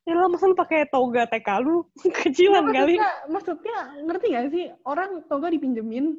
[0.07, 1.83] Ya lah, masa lu pakai toga TK lu?
[2.23, 2.95] Kecilan Nggak, kali.
[3.27, 3.77] maksudnya,
[4.07, 4.65] ngerti gak sih?
[4.87, 6.15] Orang toga dipinjemin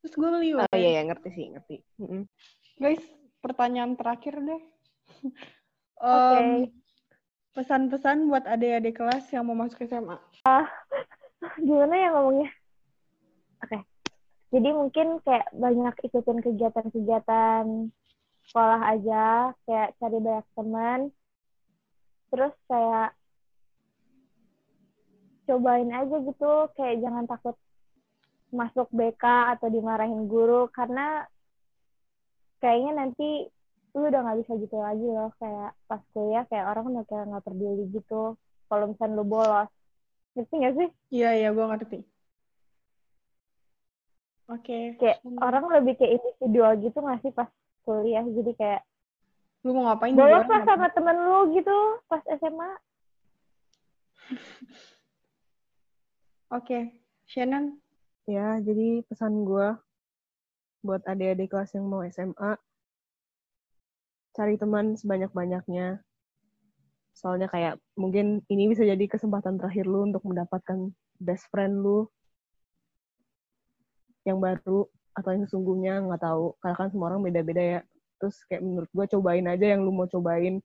[0.00, 1.76] terus gue beli Oh iya, iya, ngerti sih, ngerti.
[2.00, 2.24] Mm-mm.
[2.80, 3.00] guys
[3.44, 4.60] pertanyaan terakhir deh
[6.00, 6.36] Oke.
[6.40, 6.48] Em,
[7.52, 10.16] pesan-pesan buat adik-adik kelas yang mau masuk SMA
[11.60, 12.50] Gimana ya ngomongnya?
[13.64, 13.78] Oke.
[14.50, 17.64] Jadi mungkin kayak banyak ikutin kegiatan-kegiatan
[18.48, 21.00] sekolah aja, kayak cari banyak teman.
[22.32, 23.10] Terus kayak
[25.46, 27.56] cobain aja gitu, kayak jangan takut
[28.50, 31.26] masuk BK atau dimarahin guru karena
[32.58, 33.46] kayaknya nanti
[33.90, 37.44] lu udah nggak bisa gitu lagi loh kayak pas kuliah kayak orang udah kayak nggak
[37.44, 38.38] peduli gitu
[38.70, 39.70] kalau misalnya lu bolos.
[40.38, 40.88] Ngerti nggak sih?
[41.10, 41.98] Iya iya gue ngerti.
[44.50, 47.50] Oke kayak orang lebih kayak individual gitu nggak sih pas
[47.82, 48.22] kuliah?
[48.22, 48.82] Jadi kayak
[49.66, 52.70] lu mau ngapain bolos lah sama temen lu gitu pas SMA
[56.56, 56.78] oke
[57.28, 57.76] Shannon?
[58.30, 59.74] Ya, jadi pesan gue
[60.86, 62.54] buat adik-adik kelas yang mau SMA,
[64.40, 66.00] cari teman sebanyak-banyaknya.
[67.12, 70.88] Soalnya kayak mungkin ini bisa jadi kesempatan terakhir lu untuk mendapatkan
[71.20, 72.08] best friend lu
[74.24, 76.56] yang baru atau yang sesungguhnya nggak tahu.
[76.64, 77.80] Karena kan semua orang beda-beda ya.
[78.16, 80.64] Terus kayak menurut gue cobain aja yang lu mau cobain.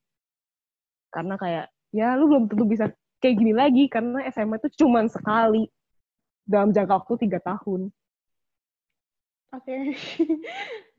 [1.12, 2.88] Karena kayak ya lu belum tentu bisa
[3.20, 5.68] kayak gini lagi karena SMA itu cuman sekali
[6.48, 7.92] dalam jangka waktu tiga tahun.
[9.56, 9.76] oke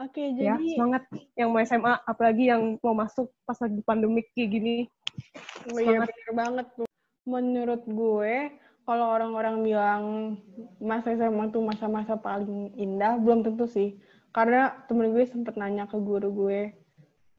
[0.00, 1.02] oke ya jadi semangat
[1.38, 4.76] yang mau SMA apalagi yang mau masuk pas lagi pandemik kayak gini
[5.72, 6.88] Oh iya bener banget tuh.
[7.24, 8.34] Menurut gue,
[8.84, 10.02] kalau orang-orang bilang
[10.76, 13.96] masa SMA tuh masa-masa paling indah, belum tentu sih.
[14.34, 16.74] Karena temen gue sempet nanya ke guru gue,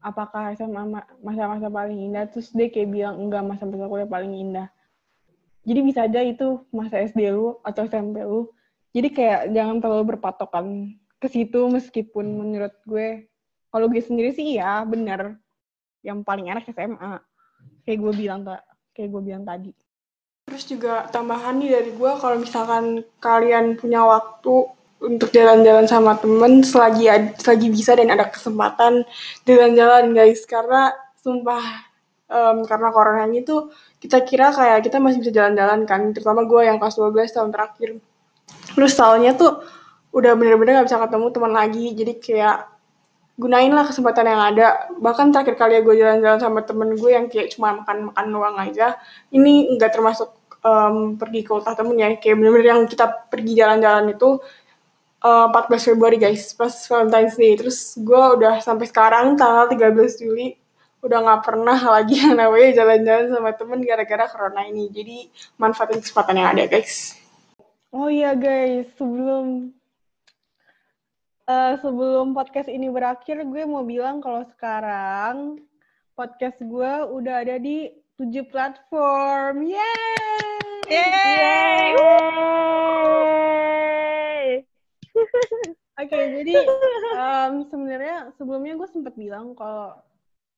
[0.02, 4.68] apakah SMA ma- masa-masa paling indah, terus dia kayak bilang, enggak, masa-masa kuliah paling indah.
[5.66, 8.50] Jadi bisa aja itu masa SD lu atau SMP lu.
[8.90, 13.28] Jadi kayak jangan terlalu berpatokan ke situ meskipun menurut gue,
[13.72, 15.36] kalau gue sendiri sih iya, bener.
[16.04, 17.18] Yang paling enak SMA
[17.86, 19.70] kayak gue bilang tak kayak gue bilang tadi.
[20.46, 24.70] Terus juga tambahan nih dari gue kalau misalkan kalian punya waktu
[25.02, 29.06] untuk jalan-jalan sama temen selagi selagi bisa dan ada kesempatan
[29.46, 30.42] jalan-jalan guys.
[30.46, 31.62] Karena sumpah
[32.30, 36.14] em, karena corona ini tuh kita kira kayak kita masih bisa jalan-jalan kan.
[36.14, 37.98] Terutama gue yang kelas 12 tahun terakhir.
[38.78, 39.62] Terus tahunnya tuh
[40.16, 41.84] udah bener-bener gak bisa ketemu teman lagi.
[41.92, 42.56] Jadi kayak
[43.36, 44.88] gunain lah kesempatan yang ada.
[44.96, 48.96] Bahkan terakhir kali gue jalan-jalan sama temen gue yang kayak cuma makan-makan doang aja
[49.28, 50.32] ini nggak termasuk
[50.64, 52.16] em, pergi ke ultah temen ya.
[52.16, 54.40] Kayak bener-bener yang kita pergi jalan-jalan itu
[55.20, 56.56] eh, 14 Februari guys.
[56.56, 57.52] Pas Valentine's Day.
[57.60, 60.56] Terus gue udah sampai sekarang tanggal 13 Juli
[61.04, 64.88] udah nggak pernah lagi yang namanya jalan-jalan sama temen gara-gara corona ini.
[64.88, 65.28] Jadi
[65.60, 67.20] manfaatin kesempatan yang ada guys.
[67.92, 68.88] Oh iya guys.
[68.96, 69.75] Sebelum
[71.46, 75.62] Eh, sebelum podcast ini berakhir, gue mau bilang kalau sekarang
[76.18, 77.86] podcast gue udah ada di
[78.18, 79.62] tujuh platform.
[79.62, 80.90] Yeay!
[80.90, 81.94] Yeay!
[86.02, 86.54] Oke, jadi
[87.14, 89.94] em, sebenarnya sebelumnya gue sempat bilang kalau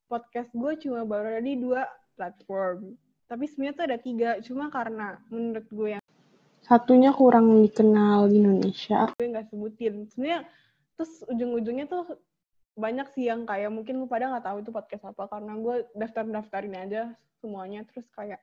[0.08, 1.84] podcast gue cuma baru ada di dua
[2.16, 2.96] platform.
[3.28, 6.04] Tapi sebenarnya tuh ada tiga, cuma karena menurut gue yang
[6.64, 10.08] satunya kurang dikenal di Indonesia, gue nggak sebutin.
[10.08, 10.48] Sebenarnya
[10.98, 12.18] terus ujung-ujungnya tuh
[12.74, 16.74] banyak sih yang kayak mungkin lu pada nggak tahu itu podcast apa karena gue daftar-daftarin
[16.74, 17.02] aja
[17.38, 18.42] semuanya terus kayak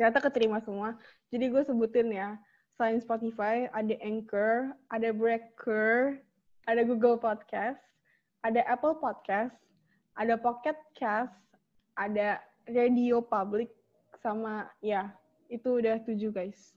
[0.00, 0.96] ternyata keterima semua.
[1.28, 2.40] Jadi gue sebutin ya,
[2.80, 6.16] selain Spotify, ada Anchor, ada Breaker,
[6.64, 7.80] ada Google Podcast,
[8.40, 9.52] ada Apple Podcast,
[10.16, 11.36] ada Pocket Cast,
[12.00, 13.68] ada Radio Public,
[14.24, 15.12] sama ya,
[15.52, 16.72] itu udah tujuh guys.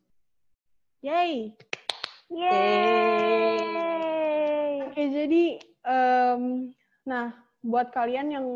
[1.00, 1.56] Yay!
[2.28, 3.93] Yeay!
[4.94, 5.58] Oke, jadi,
[5.90, 6.70] em,
[7.02, 7.34] nah,
[7.66, 8.48] buat kalian yang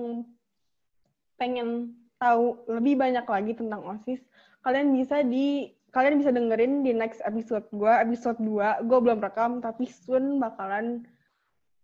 [1.34, 4.22] pengen tahu lebih banyak lagi tentang OSIS,
[4.62, 8.86] kalian bisa di kalian bisa dengerin di next episode gua, episode 2.
[8.86, 11.10] Gue belum rekam, tapi soon bakalan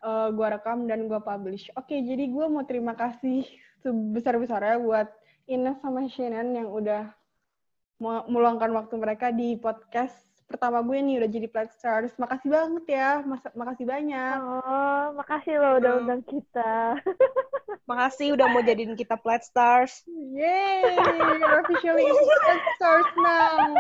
[0.06, 1.74] eh, gua rekam dan gua publish.
[1.74, 3.50] Oke, jadi gua mau terima kasih
[3.82, 5.10] sebesar-besarnya buat
[5.50, 7.10] Ines sama Shannon yang udah
[8.30, 12.14] meluangkan waktu mereka di podcast pertama gue nih udah jadi Plat Stars.
[12.20, 14.38] Makasih banget ya, Mas makasih banyak.
[14.40, 16.98] Oh, makasih lo udah undang kita.
[17.90, 20.96] makasih udah mau jadiin kita Plat Stars Yay!
[21.60, 23.76] Officially Plat Stars now.